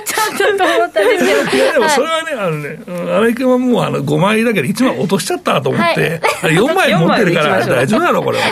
[0.05, 1.63] ちゃったと思ったんですけど。
[1.63, 8.45] いや、でもそれはね、あのね、新井君はもう、あの5枚だけど、1枚落としちゃったと思って、はい、4枚持ってるから大丈夫なの、これは。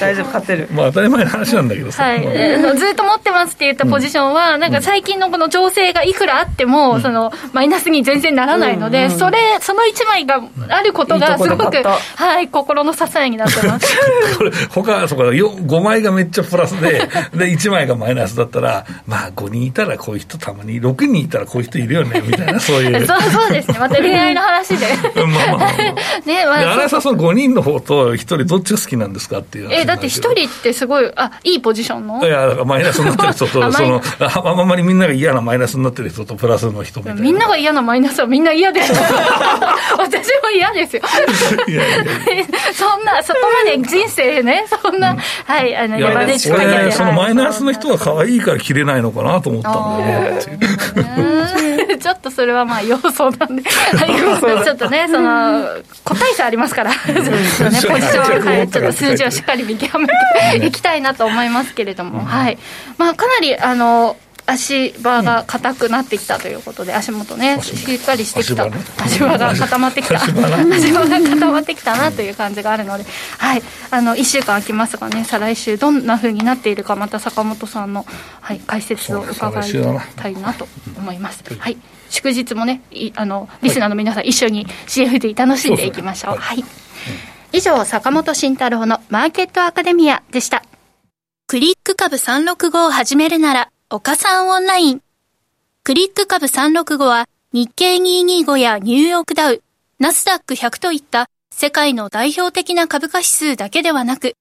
[0.00, 0.68] 大丈夫、勝てる。
[0.72, 2.04] まあ、当たり前の話なんだけどさ。
[2.04, 2.22] はい、
[2.78, 11.82] ずっと持ってますって言ったポジションは、なんか最近のこの調整がいくらあっても、そのマイナスに全然ならないので、それ、その1枚があることが、すごく、
[12.16, 13.96] はい、心の支えになってます。
[14.36, 23.04] これ、他、そうか、5枚がめっちゃプラスで、 で、1枚がマイナスだったら、まあ、5人いたらこういう人たまに、6人いたらこういう人いるよね、みたいな、そういう。
[23.06, 23.76] そうそうですね。
[23.84, 24.86] また恋愛の話で。
[25.14, 25.26] まあ
[25.58, 25.72] まあ。
[26.26, 26.72] ね、まあ。
[26.74, 29.68] 荒井さん、その5人の方と1人、どっちが好きなんですかっていう。
[29.70, 32.26] え、だって1人ってすごい、あ、いいポジションの？
[32.26, 37.20] いや、マイナスになってる人と、 その、ああんまりみんなが嫌なマイナスになってる人と、プラスの人みたいな。
[37.20, 38.92] みんなが嫌なマイナスはみんな嫌です
[39.98, 41.02] 私も嫌ですよ。
[41.68, 42.04] いやいや
[42.72, 51.73] そんな、そこまで人生ね、そんんな、はい、あの、山根近いそのマイナスの人が可愛いから切れないのかなと思ったんだよね。
[51.98, 53.62] ちょっとそれはまあ要素なんで、
[54.64, 55.64] ちょっとね、その、
[56.04, 60.08] 個体差ありますから、ポジション、はい、ちょっと数字をしっかり見極め
[60.58, 62.58] ていきたいなと思いますけれども、はい。
[62.98, 70.58] まあ、かなり、あの、足場が硬くなってきたということで、足元ね、しっかりしてきた、足場が固まってきた、足場が。
[71.20, 73.04] 固まってきたなという感じがあるので、
[73.38, 78.04] はい、あの1週間空きますがね、再来週、どんなふうになっているか、また坂本さんの、
[78.40, 79.72] はい、解説を伺い
[80.16, 81.42] たいなと思います。
[81.58, 81.78] はい、
[82.10, 82.82] 祝日もね、
[83.16, 86.36] あのリスナーの皆さん、一緒に CFD 楽しんでいきましょう。
[86.36, 86.64] はい、
[87.52, 90.62] 以上、坂本慎太郎のマーケットアカデミアでした。
[91.46, 95.02] クリック株365を始めるなら、岡さんオンライン。
[95.84, 99.62] クリック株365は日経225やニューヨークダウ、
[99.98, 104.36] ナスダック100といった世界の代表的な株価指数だけではなく、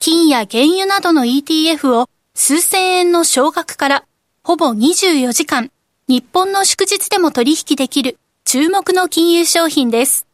[0.00, 4.04] 金や原油などの ETF を数千円の少額から
[4.42, 5.70] ほぼ24時間、
[6.08, 10.26] 日本の祝日でも取引できる注目の金融商品です。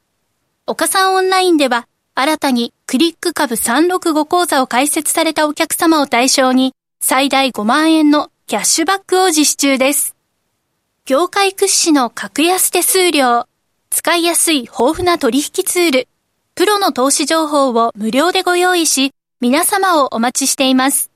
[0.66, 10.14] 岡さんオンラインでは新たにクリック株365講座を開設されたお客様を対象に最大5万円のキャッシュバックを実施中です。
[11.06, 13.48] 業界屈指の格安手数料、
[13.88, 16.08] 使いやすい豊富な取引ツール、
[16.54, 21.10] プロの投資情報を無料でご用意し、皆様をお待ちしています。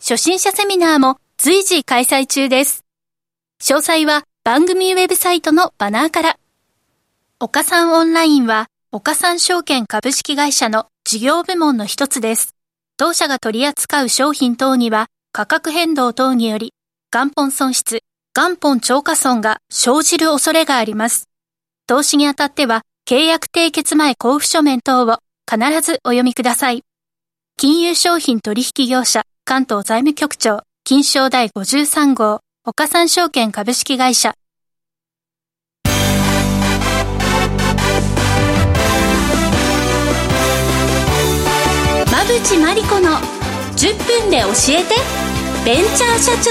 [0.00, 2.84] 初心者セミナーも随時開催中です。
[3.62, 6.38] 詳細は番組ウェブサイトのバナーから。
[7.38, 12.56] 岡三オンラインは、岡三証券株式会社の事業部門の一つです。
[12.96, 16.72] 当社が取り扱う商品等には、価格変動等により
[17.12, 18.00] 元本損失、
[18.34, 21.28] 元本超過損が生じる恐れがあります。
[21.86, 25.18] 投資にあたっては契約締結前交付書面等を
[25.50, 26.82] 必ずお読みください。
[27.56, 34.34] 金融商品取引業者関東財務局長金賞第53号岡三証券株式会社
[42.10, 43.37] 馬淵真理子の
[43.78, 44.96] 10分で教えて
[45.64, 46.50] ベンチャー社長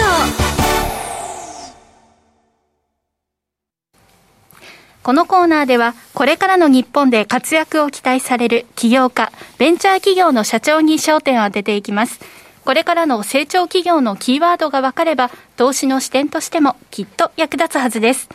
[5.04, 12.22] このコーナーではこれからの日本で活躍を期待される起業家、ベンチャー企業の社長に焦点を当てていきます。
[12.64, 18.30] これからの成長企業のキーワードが分かれば投資の視点としてもきっと役立つはずです。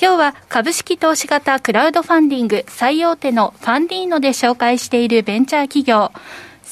[0.00, 6.10] 今日は株式投資型クラウドファンディング最大手のファンディーノで紹介しているベンチャー企業、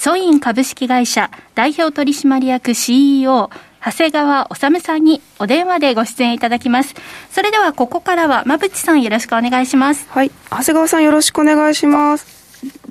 [0.00, 3.50] ソイン株式会社代表取締役 CEO
[3.84, 6.94] 長谷川治さんにお電話でご出演いただきます。
[7.30, 10.08] それではここからは馬淵さんよろしくお願いします。
[10.08, 12.26] はい、長谷川さんよろしくお願いします。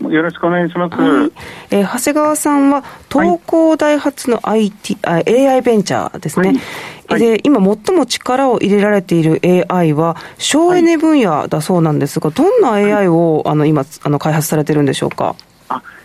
[0.07, 0.95] よろしくお願いします。
[1.01, 1.31] はい、
[1.71, 6.61] えー、長谷川さんは東工大発の IT、はい、AI ベンチャーですね。
[7.07, 15.35] はい、で、今最も力を入れられている AI は省エネ分野だそうなんですが、どんな AI をあの今あの開発されてるんでしょうか？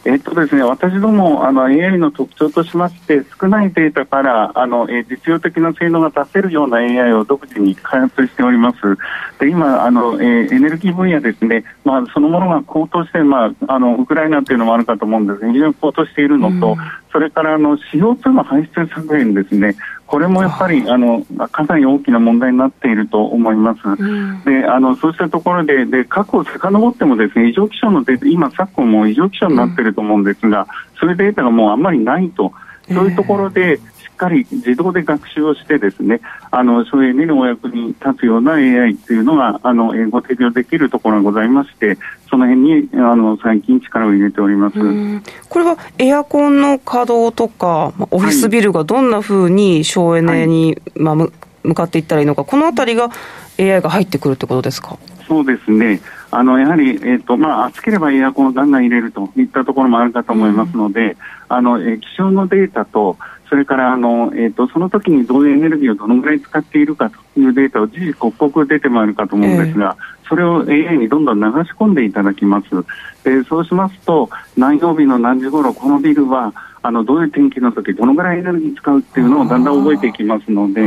[0.06, 8.78] えっとですね、私どもあの AI の特徴としまして少ないデータからあの、え実用的な性能が出せるような AI を独自に開発しております。
[9.38, 15.40] で今あの、えー、エネルギー分野ですね、まあ、そのものが高騰して、まあ、あのウクライナというのもあるかと思うんです。
[15.40, 16.76] が非常に高騰しているのと、うん、
[17.12, 19.76] それからあの CO2 の排出削減ですね。
[20.06, 23.80] これもやっぱりあのかなり大きな問題になっていると思います。
[23.84, 30.66] うん、であのそうしたところでで過去を遡ってもですね異常気象のデータ今昨今も異常気象になっていると思うんですが、うん、
[31.00, 32.52] そういうデータがもうあんまりないと。
[32.86, 33.80] そういうところで、
[34.14, 41.98] っかり自動で学習をしてですねあの省エネのお役に立つような AI っていうのがあのご提供できるところがございまして
[42.30, 44.74] その辺にあの最近力を入れております。
[45.48, 51.28] これはエアコンの稼働とかオフィスビルがどんなふうに省エネに、はい、まあ、
[51.62, 53.10] 向かっていったらいいのかこのあたりが
[53.58, 54.98] AI が入ってくるってことですか？
[55.26, 56.00] そうですね
[56.36, 61.16] あのやはり、えーとまあ、暑ければエアコンをガンガン入れるといったところもあるかと思いますので、うん、
[61.48, 63.16] あのえ気象のデータと
[63.48, 72.68] それからあの、えーと、その時にどういうエネルギーをどのぐらい使っているかというデータを時々刻々出てまいるかと思うんですが、えー、それを AI にどんどん流し込んでいただきます。
[73.22, 80.82] でそうしますと何曜日の何時頃このビルはあのどういう天気の時どのぐらいエネルギー使うっていうのをだんだん覚えていきますので。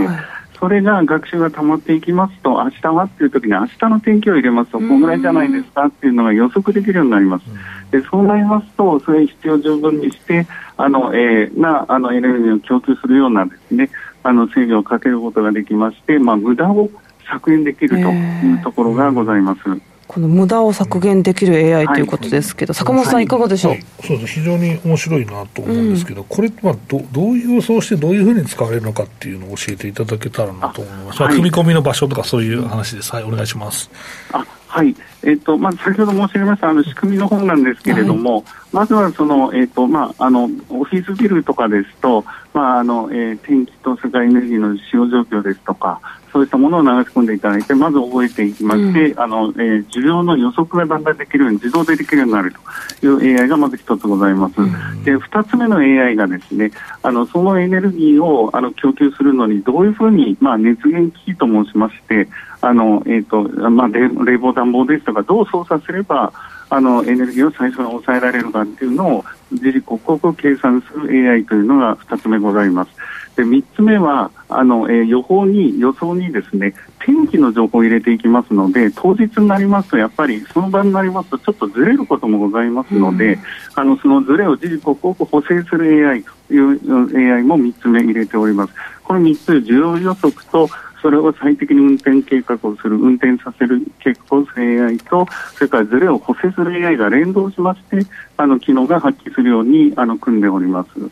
[0.60, 7.46] それが学習が溜まっていきますと明日はっていう時に明日の天気を入れますとこのぐらいじゃないですかっていうのが予測できるようになります。
[7.91, 13.89] でそうなりますとそれ必要十分にしてあの、えー、なあのエネルギーを供給するようなですね
[14.24, 16.89] あの制御をかけることができまして、まあ、無駄を
[17.32, 19.62] 削減できるというところがございます。
[20.08, 23.28] この無駄を削減できる AI ということですけど、坂本さん、い。
[23.28, 33.89] かがでしょう、はい、そうです非常に面白いなと思うんですけど、うん、これ、まあど、どういう予想して、どういうふうに使われるのかっていうのを教えていただけたらなと思います、はい、踏み込みの場所とか、そういう話です、はい、お願いします。
[34.32, 34.45] あ
[34.78, 34.95] はい。
[35.23, 42.23] えーとまず先ほど申し上げましたあの仕組みの本なんですけれども、はい、まずはその、えーとまあ、あのオフィスビルとかですと、
[42.53, 45.99] まああのえー、天気と世界エネルギーの使用状況ですとか、
[46.38, 52.53] そういったものを流し込んでいただいて、まず覚えていきまして、うん、あの、えー、需要の予測がだんだんできるように、自動でできるようになる
[53.01, 54.61] という AI がまず一つございます。
[54.61, 56.71] うん、で、二つ目の AI がですね、
[57.01, 62.28] あの、そのエネルギーを、あの、供給するのに、どういうふうに、まあ、熱源機器と申しまして、
[62.62, 66.34] あの、えっ、ー、と、まあ、冷房暖房ですとか、どう操作すれば、
[66.70, 72.91] あのエネルギーを最初に抑えられるかっていうのを自力刻々計算する AI というのが2つ目ございます。
[73.38, 83.41] で3つ目はあの、えー、予報に予想にですね天気の情報を入れていきますので当日になりますとやっぱりその場になりますとちょっとずれることもございますので、うん、
[83.76, 88.74] あのそのずれを自力刻々補正する AI という AI も3つ目入れております。
[89.03, 90.68] この3つ需要予測と
[91.02, 98.06] それを最適に運転計画をする、運転させる計画をする AI と、それからズレを補正する AI が連動しまして、
[98.38, 101.10] あの機能が発揮するようにあの組んでおります。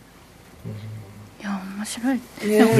[1.76, 2.20] 面白い、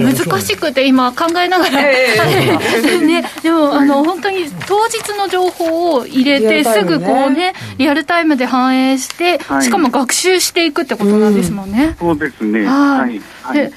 [0.04, 11.96] 難しくて今考えながら、 ね、でもあの本当に当日の情報を入れてすぐこうねリアルタイムで反映して、しかも学習していくってことなんですもんね。
[12.00, 12.66] そうですね。
[12.66, 13.22] はい、
[13.54, 13.72] で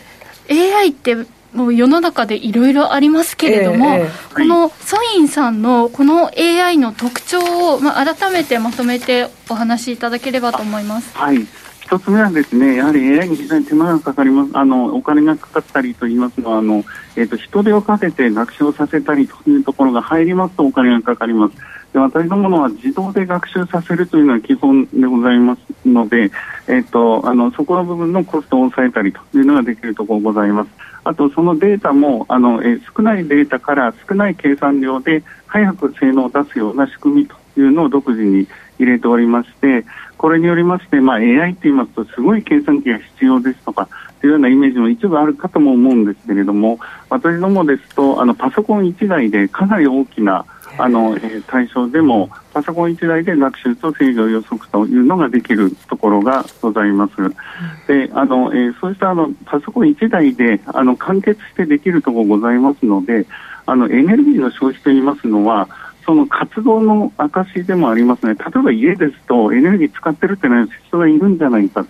[0.51, 1.16] AI って
[1.53, 11.16] もう世の中でいろいろありますけれども、えー、このソインさんのこの AI の特徴を、まあ、改めてまとめてお話しいただければと思います。
[11.16, 11.46] はい
[11.88, 16.84] 一つ目はですね、やはり AI に非常に手間がかかります、あのお金がかかったりと言いますのは、あの
[17.16, 21.55] えーと、人手をかけて学習をさせたりというところが入りますとお金がかかります。
[21.94, 26.30] で私どものは自動で学習させるというのは基本でございますので、
[26.66, 30.70] えーと、あのそこの部分のコストを抑えたりというのができるところございます。
[31.09, 38.46] あとそのデータもあの、え、少ないデータから少ない計算量で早く性能を出すような仕組みというのを独自に
[38.78, 39.86] 入れておりまして、
[40.18, 43.88] これによりまして、まあ、AI といいますと、すごい計算機が必要ですとか、
[44.20, 46.78] というようなイメージも一部あるかとも思うんですけれども、
[47.09, 50.44] 私どもですと、あのパソコン1台でかなり大きな
[50.79, 57.14] あの、えー、対象でも、パソコン1台で学習と制御予測というのができるところがございます。
[57.87, 63.26] で、あの、えー、そうしたあのパソコン1台であの完結してできるところございますので、
[63.66, 65.68] あのエネルギーの消費といいますのは、
[66.07, 71.85] その活動の証でもありますね、例えば家ですとエネルギー使ってるってない人がいるんじゃないか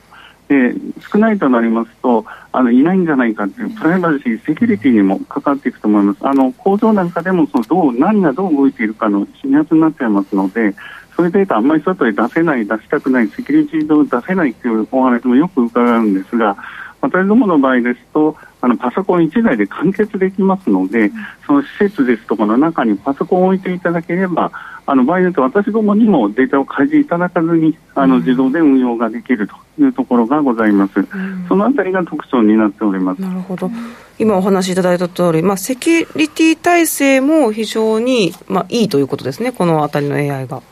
[0.49, 0.75] で
[1.13, 6.19] 少ないとなりますとあのいないんじゃないかというプライバシー、セキュリティにも関わっていくと思います。
[6.27, 10.75] あの工場なんかでもそのどう何がどう動いているかの指圧になっちゃいますので、
[11.17, 16.57] そういうデータあんまり外へ出せない、出したくない、セキュリティ上出せないというお話もよく伺うんですが、
[17.01, 21.11] 私どもの場合ですと、あのパソコン1台で完結できますので、
[21.47, 24.51] その施設ですとかの中にパソコンを置いていただければ、
[24.85, 30.99] あの場合によって私どもにもデータを開示いただかずに、あの自動で運用ができるというところがございます。
[30.99, 33.21] うん、そのあたりが特徴になっております。
[33.21, 33.71] なるほど。
[34.19, 40.63] 今お話しいただいた通り、まあ、セキュリティ体制も非常に、まあ、いいということですね、このあたりの AI が。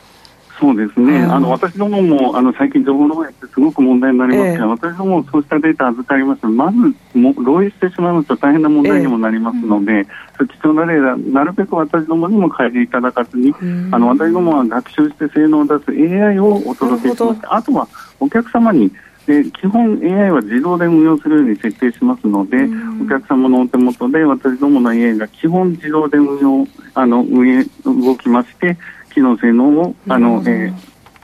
[0.58, 6.42] そうですね、あの私どももあの最近、情報漏洩ってすごく問題になりますが、えー、私どもそうしたデータ預かります。
[6.42, 13.54] と、まずも漏洩してしまうと大変な問題にもなりますので、えー、貴重なデータ、なるべく私どもにも開示いただかずに、
[13.92, 17.40] あの私どもは学習して性能を出す AI をお届けします。
[17.44, 17.86] あとは
[18.18, 18.90] お客様に
[19.26, 22.56] で基本 AI は自動で運用するように設定しますので、
[23.02, 28.78] お客様のお手元で私どもの AI が基本自動で運用あの運営動きまして
[29.16, 30.74] 機能性能をあの、えー、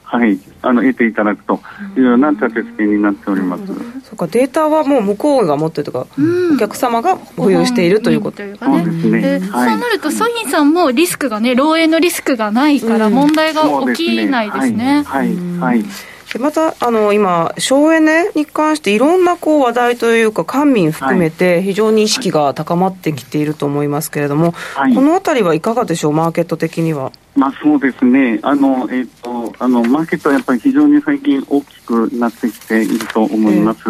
[0.02, 1.60] はい、あの得ていただくと
[1.94, 3.66] いうような立て付けになっております。
[3.66, 3.72] そ
[4.14, 6.06] うかデータはもう向こうが持ってるとか、
[6.54, 8.42] お客様が保有しているということ。
[8.42, 9.20] ですね。
[9.20, 13.62] ねそうなると、ソニーさんもリスクがね、漏洩のリスクがないから問題が
[13.92, 15.02] 起きないですね。
[15.06, 15.84] はい、はい、
[16.32, 27.12] でまたあの今、省エネに関していろんなこう話題というか、官民含めて非常に意識が高まってきていると思いますけれども、はい、このあたりはいかがでしょう、マーケット的には。
[27.34, 33.80] まあ、そうですね、あのえーと、あのマーケットはやっぱり非常に最近大きくなってきていると思います。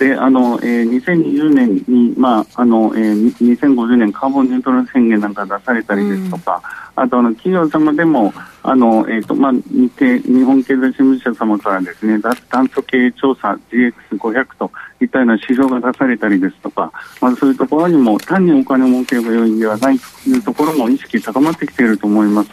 [0.00, 6.62] えー、で、あの、えー、2020年に、まあ、あの、えー、2050年カーボンニュートラル宣言なんか出されたりですとか、
[6.96, 8.34] うん、あと、あの、企業様でも、
[8.64, 14.70] あの、えっ、ー、と、まあ、日経、日本経済新聞社様からですね、脱炭素経営調査 GX500 と
[15.00, 22.50] みたいな指標が出されたりですとか、まあ、そういうところにも単にお金を儲ける要因ではないというところも意識高まってきていると思います。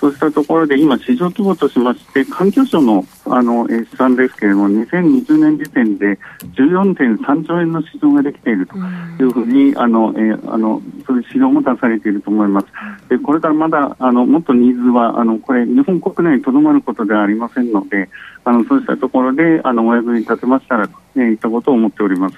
[0.00, 6.18] そうしたところで今、市場規模としまして、環境省のあの試算ですけれども、2020年時点で
[6.54, 12.66] 14.3兆円の市場ができているというふうに、あのえー、あのそういう資料も出されていると思います。
[13.08, 18.08] でこれからまだあのもっとニーズはあのこれ日本国内にとどまることではありませんので、
[18.44, 22.36] あのそうしたところであのお役に立てましたらといったことを思っております。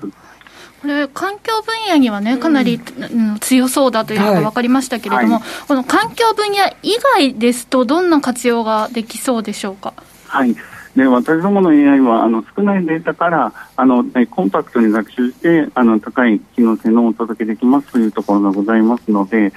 [0.81, 2.81] これ、環境分野にはね、かなり、
[3.13, 5.43] うん、強そうだというのが分かりましたけれども、はい。
[5.69, 9.93] この環境分野以外ですと、どんな活用ができそうでしょうか？
[10.27, 10.57] はい。
[10.97, 19.53] で私どもの AI はあの少ないデータからあのコンパクトに学習してあの高い機能性のお届けできますというところがございますので例え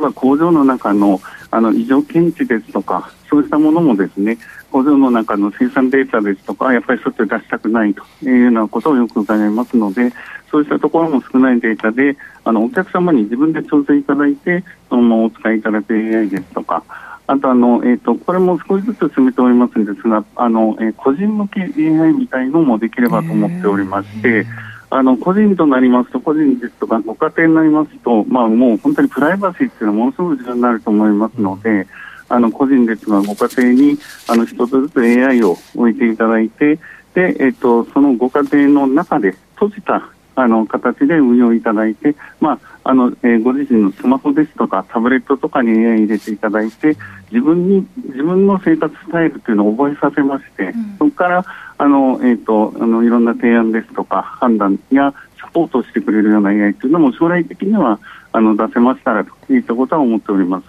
[0.00, 1.20] ば工場の中の
[1.52, 4.38] あの異常検知ですとかそうしたものもですね
[4.72, 10.12] 工場の中の生産データですとかやっぱり外で出したくないというようなことをよく伺いますので
[10.52, 16.84] そうしたところも少ないデータであのお客様に自分で調整いただいてそのままお使いいただく AI ですとか
[17.26, 24.46] あとあの、えーと、これも少しずつ進めておりますんですがあの、えー、個人向け AI みたいのもできればと思っておりまして。
[24.94, 31.86] あの個人となりますと、個人ですとかご家庭になりますと、まあ、もう本当にプライバシーっていうのはものすごく重要になると思いますので、
[32.28, 33.98] あの個人ですがご家庭に
[34.28, 36.76] あの一つずつ AI を置いていただいて、
[37.14, 46.96] でえっ、ー、とそのご家庭の中で閉じたあの形で運用いただいて、まああのえー、ご自身のスマホですとかタブレットとかに AI 入れていただいて
[47.30, 51.44] 自分に自分の生活スタイルというのを覚えさせまして、うん、そこから
[51.78, 58.00] あの、えーと、あのいろんな提案ですとか判断やサポートしてくれるような AI というのも将来的には
[58.32, 60.64] あの出せましたらといったことは思っております。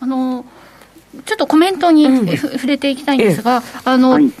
[0.00, 0.44] あの
[1.26, 4.32] ちょっとコメントに、うん、触れていきたいんですが、あの、はい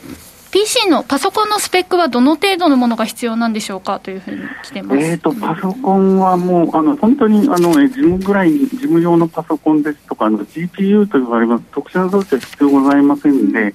[0.52, 5.00] PC のパソコンのスペックはどの程度のものが必要なんでしょうかというふうに来てます。
[5.00, 13.74] えっ、と、パソコンはもう、あの、本当に、あの、事務ぐらい、事務用のパソコンですとか、あの、GPU と呼ばれます特殊な装置は必要ございませんで、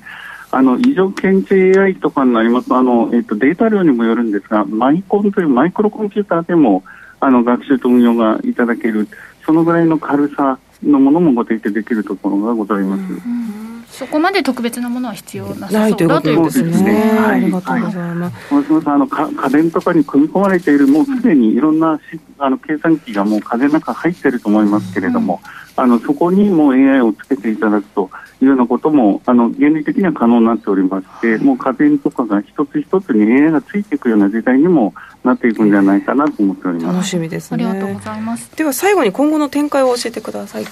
[0.52, 6.84] あの、異常検知 AI とかになりますと、あの、えっ、と、データ量にもよるんですが、マイコンというマイクロコンピューターでも、
[7.20, 9.08] あの、学習と運用がいただける、
[9.44, 13.02] そのぐらいの軽さのものもご提供できるところがございます。
[13.02, 13.67] うん
[13.98, 17.18] そこまで特別なものは必要なさそうだということですね。
[17.18, 18.54] はい、ありがとうございます。
[18.54, 22.00] はい、あの家電とかに組み込まれているもうすでにいろんな
[22.38, 25.42] あの計算機がもう風の中入っていると思いますけれども、
[25.78, 34.94] うん、あのそこにも AI をつけていただくというようなこともあの原理的には可能になっておりまして、もう家電とかが一つ一つに AI がついていくような時代にも
[35.24, 36.94] なっていくんじゃないかなと思っております。
[36.94, 37.66] 楽しみですね。
[37.66, 38.56] ありがとうございます。
[38.56, 40.66] では最後に今後の展開を教えてください。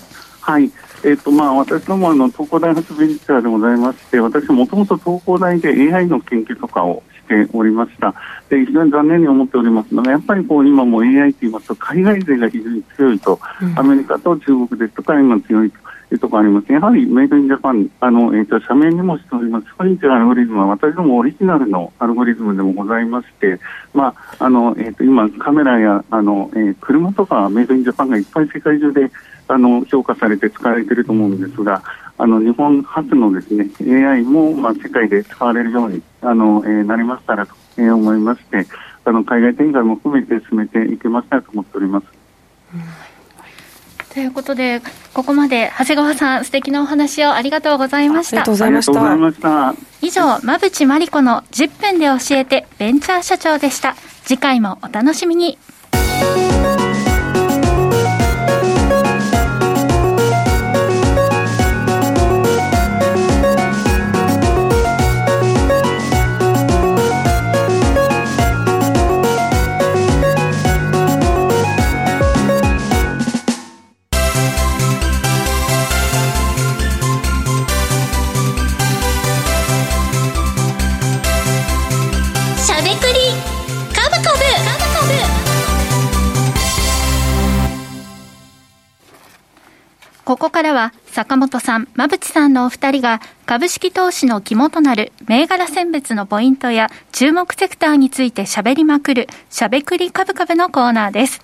[0.45, 0.65] はい。
[0.65, 8.13] えっ、ー、と、まあ、私どもあの、東工大発ベンチャーでございまして、私もともと東工大で AI の研究とかをしておりました。
[8.47, 15.79] で、非常に残念に思っておりますのが、やっぱりこう、今も AI と言いますと、海外勢が非常に強いと、うん、アメリカと中国ですとか、今強いと。
[16.11, 16.71] いうところあります。
[16.71, 23.59] やはりメイドインジャパン、あの、えっ、ー、と、社名にもしております、スパリンチアルゴリズムは私どもオリジナルのアルゴリズムでもございまして、
[23.93, 29.11] まあ、あの、えっ、ー、と、今、カメラや、あの、えー、車とかメイドインジャパンがいっぱい世界中で
[29.47, 31.83] あの評価されて使われていると思うんですが、
[32.17, 33.69] あの日本初のですね
[34.07, 38.65] AI もまあ世界で使われるようにあの、えー、なりましたらと、えー、思いまして、
[39.03, 42.05] あの海外展開も含めて進めていけましたらと思っております。
[42.73, 43.15] うん
[44.15, 44.81] ということで、
[45.13, 48.37] ここまで長谷川さん、素敵なお話をありがとうございました。
[48.37, 48.57] ありがとうご
[49.01, 49.75] ざいました。
[50.01, 53.93] 以上、馬淵真理子の10分で教えてベンチャー社長でした。
[54.23, 55.57] 次回もお楽しみに。
[90.35, 101.39] ここからは坂本さん、馬淵さんのお二人が株式投資の肝となる銘柄選別のポイントや注目セクターについて喋りまくるしゃべくり株株のコーナーです。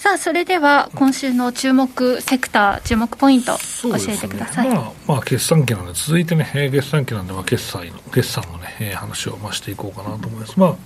[0.00, 10.58] さあそれでは今週の注目セクター注目ポイント教えてください、ね、まあ、まあ決算期なんで続いてね決算期なんでまあ決済の決算のね話をましていこうかなと思います。
[10.58, 10.76] まあ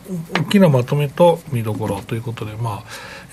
[0.41, 2.85] 大きなまとめと見どころということでまあ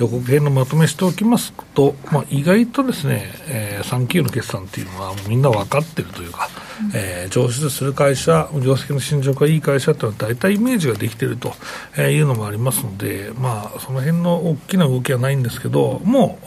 [0.01, 6.49] 予告編のまとめしておきますと、まあ、意外とですね、えー、3級の決算っていうのはみんな分かってるというか、
[6.81, 11.53] うん、えー、上出する会社業績の進捗がいい会社っていうのは大体イメージができてると
[11.99, 16.37] いうのもありますのでまあその辺の大きな動きはないんですけどど、も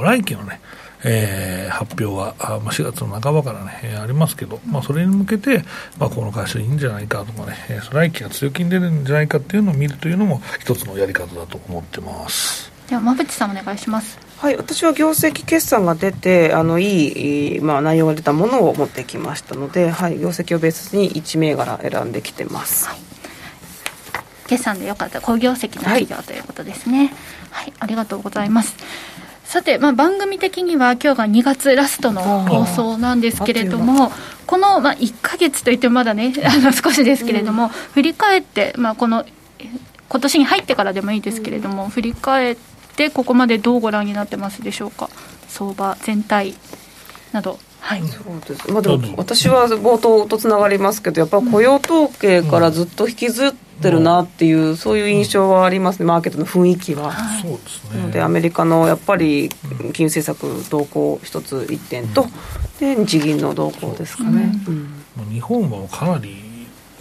[0.00, 0.60] う来期のね、
[1.04, 5.62] えー、発表はあ、まあ、4月の半ばからね、えー、ありますけど、まあ、それに向けて、
[5.98, 14.18] まあ、この会社いいんじゃないかとかね、えー、来期が強気に出るんじゃないかっていうのを見るというのも一つのやり方だと思ってますでは馬淵さんお願いします。
[14.38, 22.98] はい、私は業績決算が出てあのいい、まあ、内容が出たものを持ってきましたので、はい、業績をベースに1銘柄選んできてます、はい、
[24.48, 26.98] 決算でよかった好業績の企業ということですね、
[27.50, 27.64] はい。
[27.64, 28.74] はい、ありがとうございます。
[29.44, 34.10] さて、まあ、番組的には今日が2月ラストの放送なんですけれども、
[34.46, 39.26] この、まあ、1か月といってもまだね、あの少しですけれども、うん、振り返って、まあ、この
[40.08, 42.69] 今年に入ってからでもいいですけれども、うん、振り返って、
[43.08, 45.08] ここまでどうご覧になってますでしょうか、
[45.48, 46.54] 相場全体
[47.32, 47.58] など。
[47.80, 48.70] はい、そうです。
[48.70, 57.12] まあ、でも私は冒頭とつながりますけど、やっぱり雇用統計からずっと引きずってるなっていう、そういう印象はありますね、マーケットの雰囲気は。
[57.40, 59.48] そうですね、なので、アメリカのやっぱり
[59.94, 62.26] 金融政策動向一つ一点と、
[62.78, 64.52] で日銀の動向ですかね。
[65.30, 66.49] 日本はかなり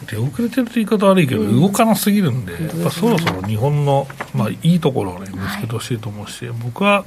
[0.10, 7.05] 出遅れてると言い方悪いけど、動かなすぎるんで、やっぱそろそろ日本の、まあ、いいところを、ね、見つけてほしいと思うし、僕は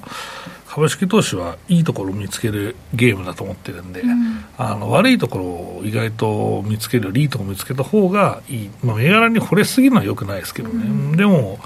[0.72, 11.59] 株式投資はいいところを見つけるゲームだと思ってるんで、うん、あの悪いところを意外と見つけるよりいいところを見つけた方がいい、まあ、銘柄に惚れすぎるのはよくないですけどね、うん、でも、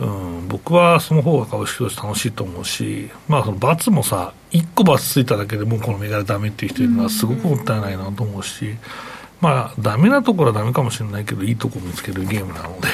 [0.00, 8.74] うん、僕はその方が株式投資楽しいと思うし、まあ、その罰もさ、1個罰ついただけでもうこの銘柄だめっていう人いるのはすごくもったいないなと思うし、
[9.40, 12.88] まあ、だめなところはだめかもしれないけど、いいところを見つけるゲームなので、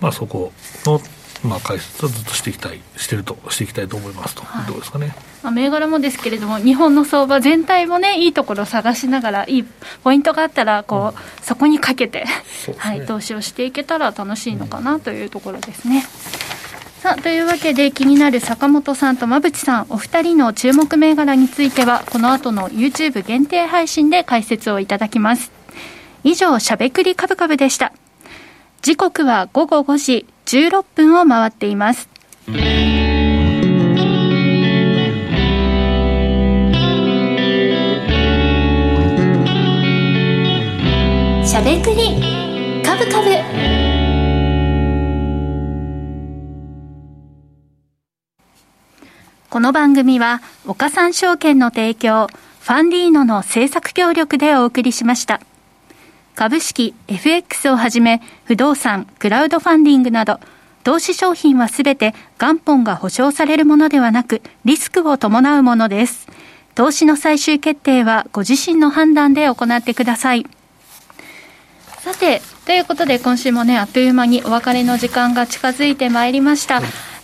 [0.00, 0.52] まあ、そこ
[0.84, 1.00] の
[1.44, 5.14] まあ、解説はずっとしていきたい、してると、していきたいと思いますと、はい、どうですかね。
[5.42, 9.64] まあ、銘柄もですけれども、日本の相場全体もね、いいところを探しながら、いい
[10.02, 12.26] ポイントがあったら、こう、うん、そこにかけて、ね、
[12.78, 16.06] はい、投資をしていけたら楽しいのかなというところですね。
[17.02, 25.52] さあというわけで気になる坂本さんと馬淵さんお二人の注目銘柄についてはこの後の YouTube 限定配信で解説をいただきます
[26.24, 27.92] 以上しゃべくりカブカブでした
[28.82, 32.08] 時刻は午後5時16分を回っています。
[41.46, 43.30] しゃべくりカブカブ
[49.48, 55.40] この番組は岡三証券の提供ファンディーノの制作協力でお送りしました。
[56.34, 60.40] 株式、FX をはじめ、不動産、クラウドファンディングなど、
[60.82, 66.26] 投資商品はすべて元本が保証されるものではなく、リスクを伴うものです。
[66.74, 70.44] 投資の最終決定はご自身の判断で行ってください。
[72.00, 76.82] さて、ということで今週もね、あっという間にお別れの時間が近づいてまいりました。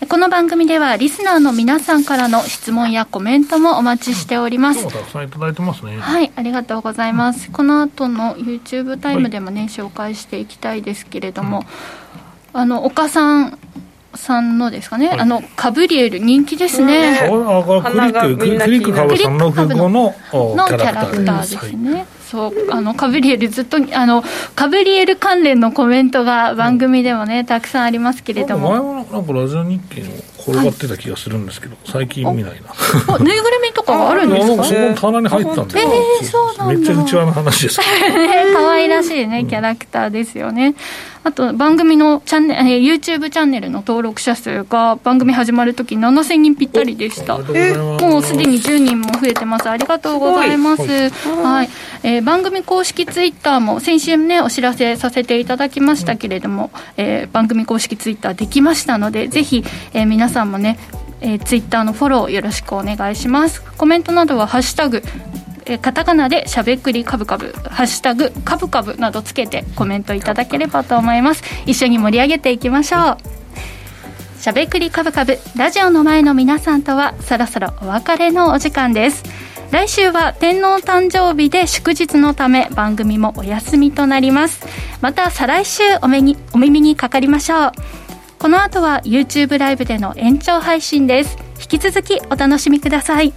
[0.08, 4.82] この番組ではリスナーの皆さんからの質問やコメントもお待ちしております。
[4.90, 5.98] たくさんいただいてますね。
[5.98, 7.50] はい、ありがとうございます。
[7.50, 11.66] この後の YouTube タイムでもね、はい、紹介していきたいですけれども、
[12.54, 13.58] うん、あの岡さん
[14.14, 17.12] さんのですかね、はい、あのカブリエル人気ですね。
[17.12, 21.92] ねクリッククリック株三六五ののキャラクターですね。
[21.92, 24.22] はいそうあのカブリエルずっとあの
[24.54, 28.70] カブリエル関連のコメントが番組でもね、たくさんありますけれども。
[28.70, 30.10] 前はなんかラジオ日経の
[30.50, 33.14] 転がってた気がするんですけど、最近見ないな。
[33.14, 34.64] あぬいぐるみとかがあるんですか？
[34.64, 37.80] その棚に入ってたんで、えー、そうなんめっちゃ内輪の話です
[38.54, 40.74] 可愛らしいねキャラクターですよね、
[41.22, 47.36] あと番組のチャンネル、えー、YouTube チャンネルの登録者数が番組始まるとき7000人ぴったりでした。
[47.36, 49.68] えー、もうすでに10人も増えてます。
[49.68, 50.82] ありがとうございます。
[51.42, 51.68] はい、
[52.04, 60.78] えー、番組公式ツイッターも先週ね、お知らせさせていただきましたけれども、えー、番組公式ツイッターできましたので、ぜひ、えー、皆さんもね、
[61.20, 63.62] えー、ツイッターのフォローよろしくお願いします。
[63.62, 65.02] コメントなどはハッシュタグ
[65.66, 71.42] えカタカナでしゃべくりかぶかぶ、ハッシュタグかぶかぶなどつけてコメントいただければと思います。
[71.66, 73.18] 一緒に盛り上げていきましょ
[74.38, 74.40] う。
[74.40, 79.22] しゃべくりかぶかぶ、ラジオの前の皆さんとはそろそろお別れのお時間です。
[79.70, 84.66] 来週は天皇誕生日で祝日のため番組もお休みとなります。
[85.02, 87.72] また再来週お目にお耳にかかりましょう。
[88.40, 91.36] この後は YouTube ライブでの延長配信です。
[91.60, 93.34] 引き続きお楽しみください